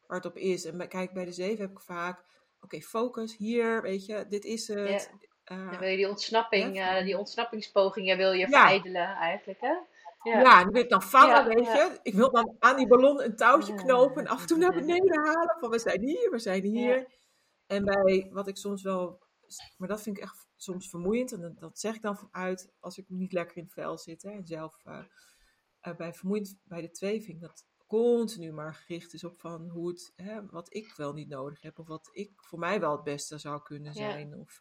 waar 0.07 0.17
het 0.17 0.27
op 0.27 0.37
is. 0.37 0.65
En 0.65 0.77
bij- 0.77 0.89
kijk, 0.89 1.13
bij 1.13 1.25
de 1.25 1.33
zeven 1.33 1.61
heb 1.61 1.71
ik 1.71 1.81
vaak, 1.81 2.25
oké, 2.61 2.81
focus 2.81 3.37
hier, 3.37 3.83
weet 3.83 4.07
je, 4.07 4.27
dit 4.29 4.45
is 4.45 4.69
het. 4.69 5.11
Eh, 5.45 5.71
Dan 5.71 5.79
wil 5.79 5.89
je 5.89 5.97
die 5.97 6.09
ontsnapping, 6.09 6.77
Ja, 6.77 6.97
eh, 6.99 7.05
die 7.05 7.19
ontsnappingspogingen 7.19 8.17
wil 8.17 8.33
je 8.33 8.39
Ja. 8.39 8.47
verijdelen 8.49 9.07
eigenlijk, 9.17 9.61
hè? 9.61 9.75
ja. 10.23 10.61
en 10.61 10.71
wil 10.73 10.83
ik 10.83 10.89
dan 10.89 11.03
vangen, 11.03 11.29
Ja, 11.37 11.47
weet 11.47 11.65
ja. 11.67 11.75
je. 11.75 11.99
Ik 12.03 12.15
wil 12.15 12.31
dan 12.31 12.57
aan 12.59 12.77
die 12.77 12.87
ballon 12.87 13.23
een 13.23 13.37
touwtje 13.37 13.73
Ja. 13.73 13.83
knopen 13.83 14.23
en 14.25 14.29
af 14.29 14.41
en 14.41 14.47
toe 14.47 14.59
naar 14.59 14.73
beneden 14.75 15.19
halen. 15.27 15.57
Van 15.61 15.71
we 15.71 15.79
zijn 15.79 16.01
hier, 16.03 16.31
we 16.31 16.39
zijn 16.39 16.63
hier. 16.63 16.97
Ja. 16.99 17.07
En 17.67 17.85
bij 17.85 18.29
wat 18.33 18.49
ik 18.49 18.57
soms 18.57 18.83
wel, 18.83 19.23
maar 19.77 19.89
dat 19.89 20.03
vind 20.03 20.17
ik 20.17 20.23
echt 20.23 20.49
soms 20.57 20.89
vermoeiend. 20.91 21.33
En 21.33 21.41
dat, 21.41 21.59
dat 21.59 21.79
zeg 21.79 21.95
ik 21.95 22.03
dan 22.03 22.17
vanuit 22.19 22.73
als 22.81 22.99
ik 22.99 23.09
niet 23.09 23.33
lekker 23.33 23.57
in 23.57 23.63
het 23.63 23.73
vel 23.73 23.99
zit. 23.99 24.23
Hè, 24.23 24.31
en 24.31 24.47
zelf 24.47 24.85
eh, 24.85 25.05
eh, 25.81 25.97
bij 25.97 26.15
vermoeiend 26.15 26.59
bij 26.65 26.81
de 26.81 26.91
twee 26.91 27.23
vind 27.23 27.37
ik 27.37 27.43
dat 27.43 27.67
continu 27.87 28.53
maar 28.53 28.75
gericht 28.75 29.13
is 29.15 29.25
op 29.25 29.41
van 29.41 29.69
hoe 29.69 29.89
het, 29.89 30.13
hè, 30.17 30.47
wat 30.47 30.75
ik 30.75 30.95
wel 30.97 31.13
niet 31.13 31.29
nodig 31.29 31.61
heb. 31.63 31.79
Of 31.79 31.87
wat 31.87 32.09
ik 32.13 32.33
voor 32.37 32.59
mij 32.59 32.81
wel 32.81 32.93
het 32.93 33.05
beste 33.05 33.39
zou 33.39 33.63
kunnen 33.63 33.93
Ja. 33.95 34.11
zijn. 34.11 34.35
Of 34.39 34.61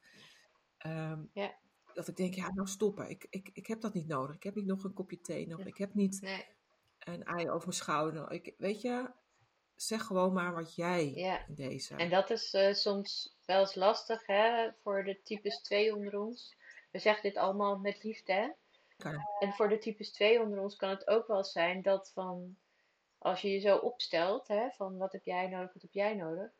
ehm, 0.78 1.24
Ja. 1.34 1.58
dat 1.94 2.08
ik 2.08 2.16
denk, 2.16 2.34
ja 2.34 2.54
nou 2.54 2.68
stoppen. 2.68 3.10
Ik, 3.10 3.28
ik, 3.30 3.50
ik 3.54 3.68
heb 3.68 3.82
dat 3.82 3.94
niet 3.94 4.08
nodig. 4.08 4.36
Ik 4.36 4.44
heb 4.44 4.56
niet 4.56 4.66
nog 4.66 4.84
een 4.84 4.94
kopje 4.94 5.22
thee 5.22 5.48
nodig. 5.48 5.66
Ik 5.66 5.78
heb 5.78 5.94
niet 5.94 6.22
Nee, 6.22 6.46
een 7.00 7.24
ei 7.24 7.50
over 7.50 7.68
mijn 7.68 7.80
schouder. 7.80 8.32
Ik, 8.32 8.54
weet 8.58 8.82
je, 8.82 9.12
zeg 9.76 10.04
gewoon 10.06 10.34
maar 10.34 10.54
wat 10.54 10.76
jij 10.76 11.12
in 11.48 11.56
deze... 11.56 11.96
En 11.96 12.10
dat 12.10 12.30
is 12.30 12.54
eh, 12.54 12.74
soms 12.74 13.38
wel 13.50 13.60
eens 13.60 13.76
lastig, 13.76 14.26
hè, 14.26 14.70
voor 14.82 15.04
de 15.04 15.22
types 15.24 15.62
2 15.62 15.96
onder 15.96 16.20
ons. 16.20 16.56
We 16.92 17.00
zeggen 17.00 17.24
dit 17.24 17.38
allemaal 17.38 17.78
met 17.78 18.04
liefde, 18.04 18.34
hè? 18.34 18.50
En 19.40 19.54
voor 19.54 19.70
de 19.70 19.78
types 19.78 20.12
2 20.12 20.42
onder 20.42 20.60
ons 20.60 20.76
kan 20.76 20.90
het 20.90 21.08
ook 21.08 21.28
wel 21.28 21.44
zijn 21.44 21.82
dat 21.82 22.12
van, 22.14 22.58
als 23.18 23.42
je 23.42 23.50
je 23.52 23.60
zo 23.60 23.78
opstelt, 23.78 24.48
hè, 24.48 24.70
van 24.70 24.98
wat 24.98 25.12
heb 25.12 25.26
jij 25.26 25.48
nodig, 25.48 25.74
wat 25.74 25.82
heb 25.82 25.94
jij 25.94 26.16
nodig, 26.16 26.52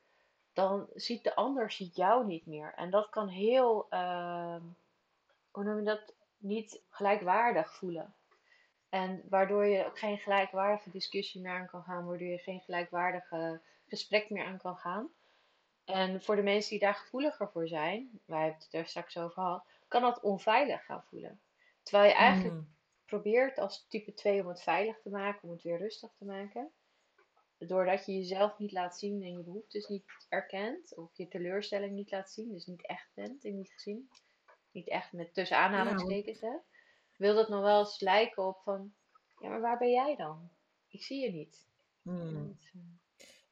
dan 0.54 0.88
ziet 0.94 1.24
de 1.24 1.36
ander 1.36 1.72
ziet 1.72 1.96
jou 1.96 2.26
niet 2.26 2.46
meer. 2.46 2.74
En 2.76 2.90
dat 2.90 3.10
kan 3.10 3.28
heel, 3.28 3.86
ehm, 3.90 4.62
hoe 5.52 5.64
noem 5.64 5.78
je 5.78 5.84
dat, 5.84 6.14
niet 6.38 6.82
gelijkwaardig 6.90 7.76
voelen. 7.76 8.14
En 8.90 9.24
waardoor 9.30 9.66
je 9.66 9.86
ook 9.86 10.00
geen 10.00 10.18
gelijkwaardige 10.18 10.90
discussie 10.90 11.42
meer 11.42 11.52
aan 11.52 11.68
kan 11.68 11.84
gaan, 11.84 12.06
waardoor 12.06 12.28
je 12.28 12.38
geen 12.38 12.62
gelijkwaardige 12.62 13.62
gesprek 13.88 14.30
meer 14.30 14.46
aan 14.46 14.58
kan 14.58 14.78
gaan. 14.78 15.10
En 15.90 16.22
voor 16.24 16.36
de 16.36 16.42
mensen 16.44 16.70
die 16.70 16.80
daar 16.80 16.96
gevoeliger 16.96 17.50
voor 17.52 17.68
zijn, 17.68 18.22
wij 18.26 18.42
hebben 18.44 18.60
het 18.64 18.74
er 18.74 18.86
straks 18.88 19.18
over 19.18 19.32
gehad, 19.32 19.66
kan 19.88 20.02
dat 20.02 20.22
onveilig 20.22 20.86
gaan 20.86 21.04
voelen. 21.04 21.42
Terwijl 21.84 22.10
je 22.10 22.16
eigenlijk 22.16 22.56
Mm. 22.56 22.76
probeert 23.06 23.58
als 23.58 23.86
type 23.88 24.14
2 24.14 24.42
om 24.42 24.48
het 24.48 24.62
veilig 24.62 25.00
te 25.02 25.10
maken, 25.10 25.44
om 25.44 25.52
het 25.52 25.62
weer 25.64 25.78
rustig 25.78 26.12
te 26.18 26.26
maken. 26.26 26.72
Doordat 27.58 28.06
je 28.06 28.14
jezelf 28.18 28.58
niet 28.58 28.72
laat 28.72 28.98
zien 28.98 29.24
en 29.24 29.38
je 29.38 29.44
behoeftes 29.44 29.88
niet 29.88 30.04
erkent, 30.30 30.96
of 30.96 31.18
je 31.18 31.28
teleurstelling 31.28 31.94
niet 31.94 32.12
laat 32.12 32.32
zien, 32.32 32.52
dus 32.52 32.66
niet 32.66 32.86
echt 32.88 33.10
bent 33.14 33.44
in 33.44 33.56
die 33.56 33.72
gezin. 33.72 34.10
Niet 34.72 34.88
echt 34.88 35.12
met 35.14 35.34
tussen 35.34 35.58
aanhalingstekens, 35.58 36.42
hè. 36.42 36.58
Wil 37.18 37.36
dat 37.36 37.50
nog 37.50 37.62
wel 37.62 37.80
eens 37.80 38.00
lijken 38.00 38.48
op 38.48 38.62
van, 38.64 38.94
ja, 39.40 39.50
maar 39.50 39.62
waar 39.62 39.78
ben 39.78 39.92
jij 39.92 40.16
dan? 40.16 40.50
Ik 40.88 41.04
zie 41.04 41.22
je 41.22 41.32
niet. 41.32 41.68
Mm. 42.02 42.60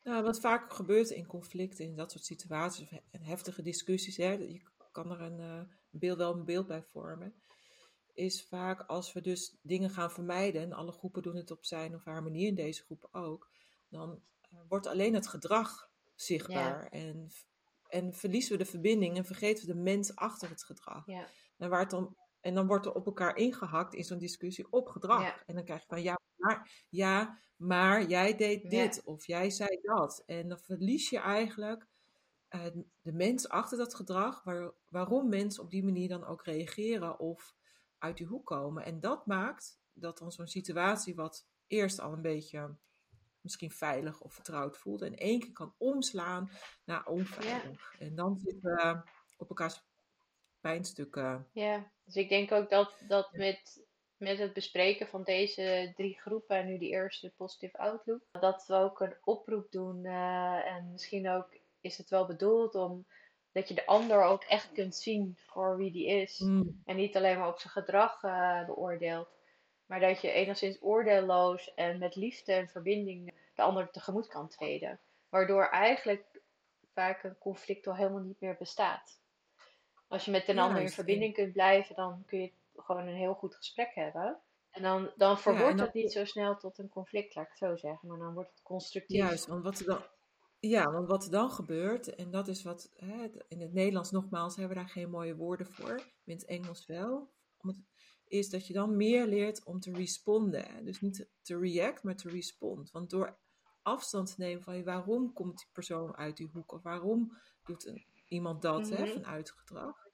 Nou, 0.08 0.24
wat 0.24 0.40
vaak 0.40 0.74
gebeurt 0.74 1.10
in 1.10 1.26
conflicten, 1.26 1.86
in 1.86 1.96
dat 1.96 2.12
soort 2.12 2.26
situaties, 2.26 2.84
of 2.84 2.90
he- 2.90 3.20
heftige 3.20 3.62
discussies, 3.62 4.18
hè, 4.18 4.32
je 4.32 4.62
kan 4.92 5.12
er 5.12 5.22
een 5.22 5.40
eh, 5.40 5.62
beeld, 5.90 6.18
wel 6.18 6.34
een 6.34 6.46
beeld 6.46 6.68
bij 6.68 6.84
vormen, 6.84 7.34
is 8.14 8.48
vaak 8.48 8.82
als 8.82 9.14
we 9.14 9.22
dus 9.22 9.58
dingen 9.62 9.90
gaan 9.90 10.12
vermijden, 10.12 10.62
en 10.62 10.74
alle 10.74 10.92
groepen 10.92 11.22
doen 11.22 11.36
het 11.36 11.52
op 11.52 11.66
zijn 11.66 11.96
of 11.96 12.04
haar 12.04 12.24
manier, 12.24 12.48
in 12.48 12.56
deze 12.56 12.84
groep 12.84 13.08
ook, 13.12 13.52
dan 13.90 14.22
eh, 14.42 14.60
wordt 14.68 14.88
alleen 14.88 15.14
het 15.14 15.28
gedrag 15.28 15.90
zichtbaar 16.16 16.88
en, 16.88 17.32
en 17.88 18.14
verliezen 18.14 18.52
we 18.52 18.64
de 18.64 18.70
verbinding 18.70 19.18
en 19.18 19.26
vergeten 19.26 19.68
we 19.68 19.74
de 19.74 19.80
mens 19.80 20.16
achter 20.16 20.50
het 20.50 20.64
gedrag. 20.64 21.06
Ja, 21.06 21.28
En, 21.58 21.70
waar 21.70 21.80
het 21.80 21.90
dan, 21.90 22.16
en 22.40 22.54
dan 22.54 22.68
wordt 22.68 22.86
er 22.86 22.94
op 22.94 23.06
elkaar 23.06 23.36
ingehakt 23.36 23.94
in 23.94 24.04
zo'n 24.04 24.18
discussie 24.18 24.72
op 24.72 24.88
gedrag. 24.88 25.22
Ja. 25.22 25.44
En 25.46 25.56
dan 25.56 25.64
krijg 25.64 25.82
je 25.82 25.88
van 25.88 26.02
ja 26.02 26.18
maar, 26.48 26.86
ja, 26.90 27.38
maar 27.56 28.04
jij 28.08 28.36
deed 28.36 28.62
Ja. 28.64 28.70
dit 28.70 29.02
of 29.04 29.26
jij 29.26 29.50
zei 29.50 29.80
dat. 29.82 30.24
En 30.26 30.48
dan 30.50 30.60
verlies 30.60 31.10
je 31.10 31.20
eigenlijk 31.20 31.86
eh, 32.48 32.66
de 33.02 33.12
mens 33.14 33.50
achter 33.50 33.78
dat 33.78 33.96
gedrag, 33.96 34.44
waar, 34.44 34.72
waarom 34.90 35.30
mensen 35.30 35.64
op 35.64 35.70
die 35.70 35.84
manier 35.84 36.08
dan 36.08 36.26
ook 36.26 36.44
reageren 36.46 37.20
of 37.20 37.56
uit 37.98 38.18
die 38.18 38.26
hoek 38.28 38.46
komen. 38.46 38.86
En 38.86 39.00
dat 39.00 39.26
maakt 39.26 39.80
dat 39.94 40.18
dan 40.18 40.32
zo'n 40.32 40.48
situatie 40.48 41.16
wat 41.16 41.48
eerst 41.68 42.00
al 42.00 42.14
een 42.14 42.22
beetje 42.22 42.76
misschien 43.42 43.72
veilig 43.72 44.22
of 44.22 44.34
vertrouwd 44.34 44.78
voelt, 44.78 45.02
in 45.02 45.18
één 45.18 45.40
keer 45.40 45.52
kan 45.52 45.74
omslaan 45.78 46.50
naar 46.86 47.06
onveilig. 47.06 47.96
En 48.00 48.16
dan 48.16 48.40
zitten 48.40 48.62
we 48.76 49.02
op 49.38 49.50
elkaars 49.50 49.84
pijnstukken. 50.60 51.48
ja. 51.52 51.92
Dus 52.06 52.16
ik 52.16 52.30
denk 52.30 52.52
ook 52.52 52.70
dat, 52.70 53.04
dat 53.08 53.32
met, 53.32 53.87
met 54.18 54.38
het 54.38 54.54
bespreken 54.54 55.08
van 55.08 55.24
deze 55.24 55.92
drie 55.96 56.20
groepen, 56.20 56.58
en 56.58 56.66
nu 56.66 56.78
die 56.78 56.90
eerste 56.90 57.32
positive 57.38 57.78
outlook, 57.78 58.22
dat 58.32 58.66
we 58.68 58.74
ook 58.74 59.00
een 59.00 59.16
oproep 59.24 59.72
doen. 59.72 60.06
eh, 60.06 60.66
en 60.76 60.92
misschien 60.92 61.30
ook 61.30 61.50
is 61.82 61.98
het 61.98 62.10
wel 62.10 62.26
bedoeld 62.26 62.76
om 62.76 63.06
dat 63.52 63.68
je 63.68 63.74
de 63.74 63.86
ander 63.86 64.24
ook 64.24 64.44
echt 64.44 64.72
kunt 64.72 64.96
zien 64.96 65.38
voor 65.38 65.78
wie 65.78 65.92
die 65.92 66.08
is. 66.08 66.40
Mm. 66.40 66.82
En 66.86 66.96
niet 66.96 67.16
alleen 67.16 67.40
maar 67.40 67.48
op 67.48 67.60
zijn 67.60 67.74
gedrag 67.74 68.24
eh, 68.24 68.66
beoordeelt. 68.66 69.30
Maar 69.86 70.00
dat 70.00 70.22
je 70.22 70.32
enigszins 70.32 70.78
oordeelloos 70.82 71.74
en 71.74 72.00
met 72.00 72.16
liefde 72.16 72.54
en 72.54 72.70
verbinding 72.70 73.34
de 73.56 73.62
ander 73.62 73.92
tegemoet 73.92 74.28
kan 74.28 74.48
treden. 74.48 75.00
Waardoor 75.30 75.70
eigenlijk 75.70 76.42
vaak 76.94 77.24
een 77.24 77.38
conflict 77.38 77.88
al 77.88 77.96
helemaal 77.96 78.22
niet 78.22 78.40
meer 78.40 78.56
bestaat. 78.60 79.20
Als 80.08 80.26
je 80.26 80.32
met 80.32 80.48
een 80.48 80.60
ander 80.60 80.82
in 80.82 80.90
verbinding 80.90 81.34
kunt 81.34 81.54
blijven, 81.54 81.96
dan 81.96 82.24
kun 82.26 82.42
je 82.42 82.52
gewoon 82.88 83.08
een 83.08 83.16
heel 83.16 83.34
goed 83.34 83.56
gesprek 83.56 83.96
hebben. 83.96 84.42
En 84.70 84.84
dan, 84.84 85.12
dan 85.16 85.40
verwoordt 85.40 85.80
het 85.80 85.94
niet 85.94 86.12
zo 86.12 86.26
snel 86.26 86.58
tot 86.58 86.78
een 86.78 86.90
conflict, 86.90 87.36
laat 87.36 87.46
ik 87.46 87.50
het 87.50 87.60
zo 87.60 87.76
zeggen. 87.76 88.08
Maar 88.10 88.18
dan 88.18 88.34
wordt 88.34 88.50
het 88.50 88.62
constructief. 88.62 89.18
Juist, 89.18 89.48
want 89.48 89.64
wat 89.64 89.80
er 89.80 89.86
dan, 89.86 90.02
ja, 90.60 90.92
want 90.92 91.08
wat 91.08 91.24
er 91.26 91.32
dan 91.32 91.52
gebeurt, 91.52 92.16
en 92.16 92.32
dat 92.32 92.48
is 92.48 92.64
wat 92.64 92.92
hè, 92.96 93.28
in 93.48 93.62
het 93.62 93.74
Nederlands 93.74 94.12
nogmaals 94.12 94.56
hebben 94.56 94.76
we 94.76 94.82
daar 94.84 94.92
geen 94.92 95.10
mooie 95.10 95.36
woorden 95.36 95.68
voor, 95.68 95.96
in 96.24 96.34
het 96.34 96.46
Engels 96.46 96.86
wel, 96.86 97.32
het, 97.58 97.78
is 98.28 98.50
dat 98.50 98.68
je 98.68 98.74
dan 98.74 98.98
meer 98.98 99.26
leert 99.28 99.64
om 99.66 99.80
te 99.80 99.92
responden. 99.92 100.86
Dus 100.86 101.02
niet 101.02 101.28
te 101.42 101.60
react, 101.60 102.04
maar 102.04 102.16
te 102.16 102.30
respond. 102.30 102.92
Want 102.92 103.10
door 103.10 103.38
afstand 103.82 104.28
te 104.28 104.36
nemen 104.38 104.64
van 104.64 104.84
waarom 104.84 105.34
komt 105.34 105.58
die 105.58 105.68
persoon 105.72 106.16
uit 106.16 106.38
die 106.38 106.50
hoek 106.54 106.72
of 106.72 106.82
waarom 106.84 107.38
doet 107.64 107.86
een, 107.86 108.06
iemand 108.28 108.62
dat 108.62 108.90
hè, 108.90 109.04
Mhm. 109.04 109.12
vanuit 109.14 109.52
gedrag, 109.52 110.07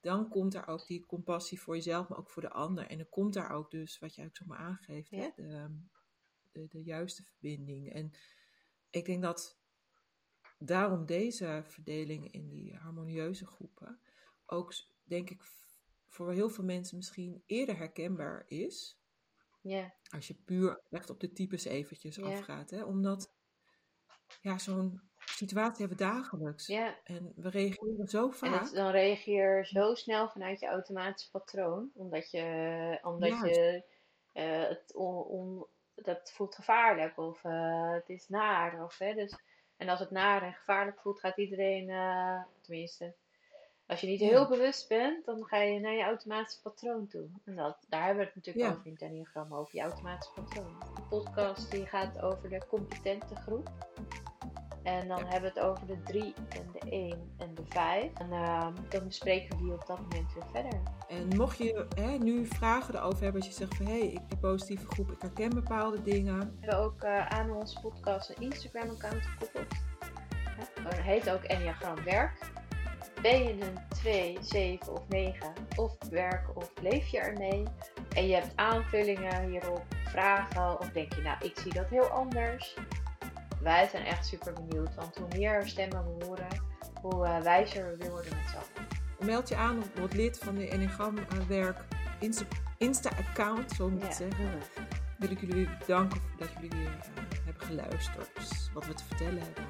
dan 0.00 0.28
komt 0.28 0.52
daar 0.52 0.68
ook 0.68 0.86
die 0.86 1.06
compassie 1.06 1.60
voor 1.60 1.74
jezelf, 1.74 2.08
maar 2.08 2.18
ook 2.18 2.30
voor 2.30 2.42
de 2.42 2.50
ander. 2.50 2.86
En 2.86 2.96
dan 2.96 3.08
komt 3.08 3.34
daar 3.34 3.50
ook 3.50 3.70
dus, 3.70 3.98
wat 3.98 4.14
jij 4.14 4.24
ook 4.26 4.36
zomaar 4.36 4.58
aangeeft, 4.58 5.10
hè, 5.10 5.16
Ja. 5.16 5.32
de, 5.34 5.80
de, 6.52 6.66
de 6.68 6.82
juiste 6.82 7.22
verbinding. 7.22 7.92
En 7.92 8.10
ik 8.90 9.04
denk 9.04 9.22
dat 9.22 9.58
daarom 10.58 11.06
deze 11.06 11.62
verdeling 11.64 12.32
in 12.32 12.48
die 12.48 12.76
harmonieuze 12.76 13.46
groepen 13.46 14.00
ook, 14.46 14.74
denk 15.04 15.30
ik, 15.30 15.42
voor 16.08 16.32
heel 16.32 16.50
veel 16.50 16.64
mensen 16.64 16.96
misschien 16.96 17.42
eerder 17.46 17.76
herkenbaar 17.76 18.44
is. 18.46 18.98
Ja, 19.62 19.94
Als 20.10 20.26
je 20.26 20.34
puur 20.34 20.82
echt 20.90 21.10
op 21.10 21.20
de 21.20 21.32
types 21.32 21.64
eventjes 21.64 22.16
Ja. 22.16 22.22
afgaat. 22.38 22.70
Hè? 22.70 22.84
Omdat 22.84 23.34
ja, 24.40 24.58
zo'n 24.58 25.09
situatie 25.24 25.86
hebben 25.86 25.98
we 26.06 26.12
dagelijks. 26.14 26.66
Ja. 26.66 26.94
En 27.04 27.32
we 27.36 27.48
reageren 27.50 28.08
zo 28.08 28.26
En 28.26 28.32
vaak. 28.34 28.60
het, 28.62 28.74
dan 28.74 28.90
reageer 28.90 29.56
je 29.58 29.64
zo 29.66 29.94
snel 29.94 30.28
vanuit 30.28 30.60
je 30.60 30.66
automatische 30.66 31.30
patroon, 31.30 31.90
omdat 31.94 32.30
je, 32.30 32.98
omdat 33.02 33.28
je 33.40 33.82
eh, 34.32 34.68
het 34.68 34.94
on, 34.94 35.14
on- 35.24 35.66
dat 35.94 36.32
voelt 36.34 36.54
gevaarlijk 36.54 37.18
of 37.18 37.44
eh, 37.44 37.90
het 37.92 38.08
is 38.08 38.28
naar. 38.28 38.84
Of, 38.84 38.98
hè, 38.98 39.14
dus, 39.14 39.38
en 39.76 39.88
als 39.88 39.98
het 40.00 40.10
naar 40.10 40.42
en 40.42 40.52
gevaarlijk 40.52 41.00
voelt, 41.00 41.20
gaat 41.20 41.36
iedereen, 41.38 41.88
eh, 41.90 42.42
tenminste, 42.60 43.14
als 43.86 44.00
je 44.00 44.06
niet 44.06 44.20
Ja. 44.20 44.26
heel 44.28 44.48
bewust 44.48 44.88
bent, 44.88 45.24
dan 45.24 45.44
ga 45.44 45.56
je 45.56 45.80
naar 45.80 45.92
je 45.94 46.02
automatische 46.02 46.62
patroon 46.62 47.06
toe. 47.06 47.28
En 47.44 47.56
dat, 47.56 47.76
daar 47.88 48.04
hebben 48.04 48.18
we 48.20 48.24
het 48.26 48.34
natuurlijk 48.36 48.66
Ja. 48.66 48.72
over 48.72 48.86
in 48.86 48.92
het 48.92 49.02
Enneagram, 49.02 49.54
over 49.54 49.76
je 49.76 49.82
automatische 49.82 50.32
patroon. 50.34 50.78
De 50.94 51.02
podcast 51.08 51.70
die 51.70 51.86
gaat 51.86 52.20
over 52.20 52.48
de 52.48 52.66
competente 52.66 53.34
groep. 53.36 53.68
En 54.82 55.08
dan 55.08 55.18
Ja. 55.18 55.26
hebben 55.28 55.52
we 55.54 55.60
het 55.60 55.68
over 55.68 55.86
de 55.86 56.02
3 56.02 56.34
en 56.48 56.68
de 56.72 56.90
1 56.90 57.32
en 57.38 57.54
de 57.54 57.62
5. 57.68 58.12
En 58.14 58.32
ehm, 58.32 58.72
dan 58.88 59.04
bespreken 59.06 59.56
we 59.56 59.62
die 59.62 59.72
op 59.72 59.86
dat 59.86 59.98
moment 60.00 60.34
weer 60.34 60.44
verder. 60.52 60.80
En 61.08 61.28
mocht 61.36 61.58
je 61.58 61.86
hè, 61.96 62.18
nu 62.18 62.46
vragen 62.46 62.94
erover 62.94 63.22
hebben, 63.22 63.40
als 63.40 63.50
je 63.50 63.56
zegt 63.56 63.76
van 63.76 63.86
hé, 63.86 63.96
ik 63.96 64.26
ben 64.28 64.38
positieve 64.38 64.86
groep, 64.86 65.10
ik 65.10 65.20
herken 65.22 65.50
bepaalde 65.50 66.02
dingen. 66.02 66.38
We 66.38 66.46
hebben 66.60 66.78
ook 66.78 67.02
eh, 67.02 67.26
aan 67.26 67.50
onze 67.50 67.80
podcast 67.80 68.28
een 68.30 68.42
Instagram-account 68.42 69.26
gekoppeld. 69.26 69.74
Dat 70.84 70.94
heet 70.94 71.30
ook 71.30 71.42
Enneagram 71.42 72.04
Werk. 72.04 72.50
Ben 73.22 73.42
je 73.42 73.52
een 73.52 73.78
2, 73.88 74.38
7 74.40 74.92
of 74.92 75.08
9 75.08 75.52
of 75.76 75.96
werk 76.10 76.56
of 76.56 76.72
leef 76.82 77.06
je 77.06 77.18
ermee? 77.18 77.62
En 78.16 78.26
je 78.26 78.34
hebt 78.34 78.52
aanvullingen 78.56 79.48
hierop, 79.48 79.82
vragen 80.04 80.80
of 80.80 80.90
denk 80.90 81.12
je 81.14 81.22
nou 81.22 81.36
ik 81.44 81.58
zie 81.58 81.74
dat 81.74 81.88
heel 81.88 82.06
anders. 82.06 82.76
Wij 83.62 83.88
zijn 83.88 84.04
echt 84.04 84.26
super 84.26 84.52
benieuwd, 84.52 84.94
want 84.94 85.16
hoe 85.16 85.28
meer 85.36 85.66
stemmen 85.68 86.04
we 86.18 86.24
horen, 86.24 86.46
hoe 87.02 87.26
eh, 87.26 87.40
wijzer 87.42 87.90
we 87.90 87.96
weer 87.96 88.10
worden 88.10 88.36
met 88.36 88.48
z'n 88.50 88.56
allen. 88.56 88.88
Meld 89.26 89.48
je 89.48 89.56
aan 89.56 89.82
word 89.94 90.14
lid 90.14 90.38
van 90.38 90.54
de 90.54 90.68
Enneagram 90.68 91.18
eh, 91.18 91.24
Werk 91.48 91.78
Insta- 92.20 92.46
Insta-account, 92.78 93.70
zo 93.72 93.88
moet 93.90 94.02
ik 94.02 94.08
Ja. 94.08 94.14
zeggen. 94.14 94.50
Wil 95.18 95.30
ik 95.30 95.40
jullie 95.40 95.68
bedanken 95.78 96.20
dat 96.38 96.48
jullie 96.52 96.70
weer 96.70 96.98
eh, 97.00 97.22
hebben 97.44 97.66
geluisterd. 97.66 98.30
Wat 98.74 98.86
we 98.86 98.94
te 98.94 99.04
vertellen 99.04 99.42
hebben. 99.42 99.64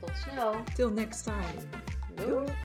Tot 0.00 0.10
snel! 0.16 0.54
Till 0.74 0.90
next 0.90 1.24
time. 1.24 1.62
Doei! 2.14 2.64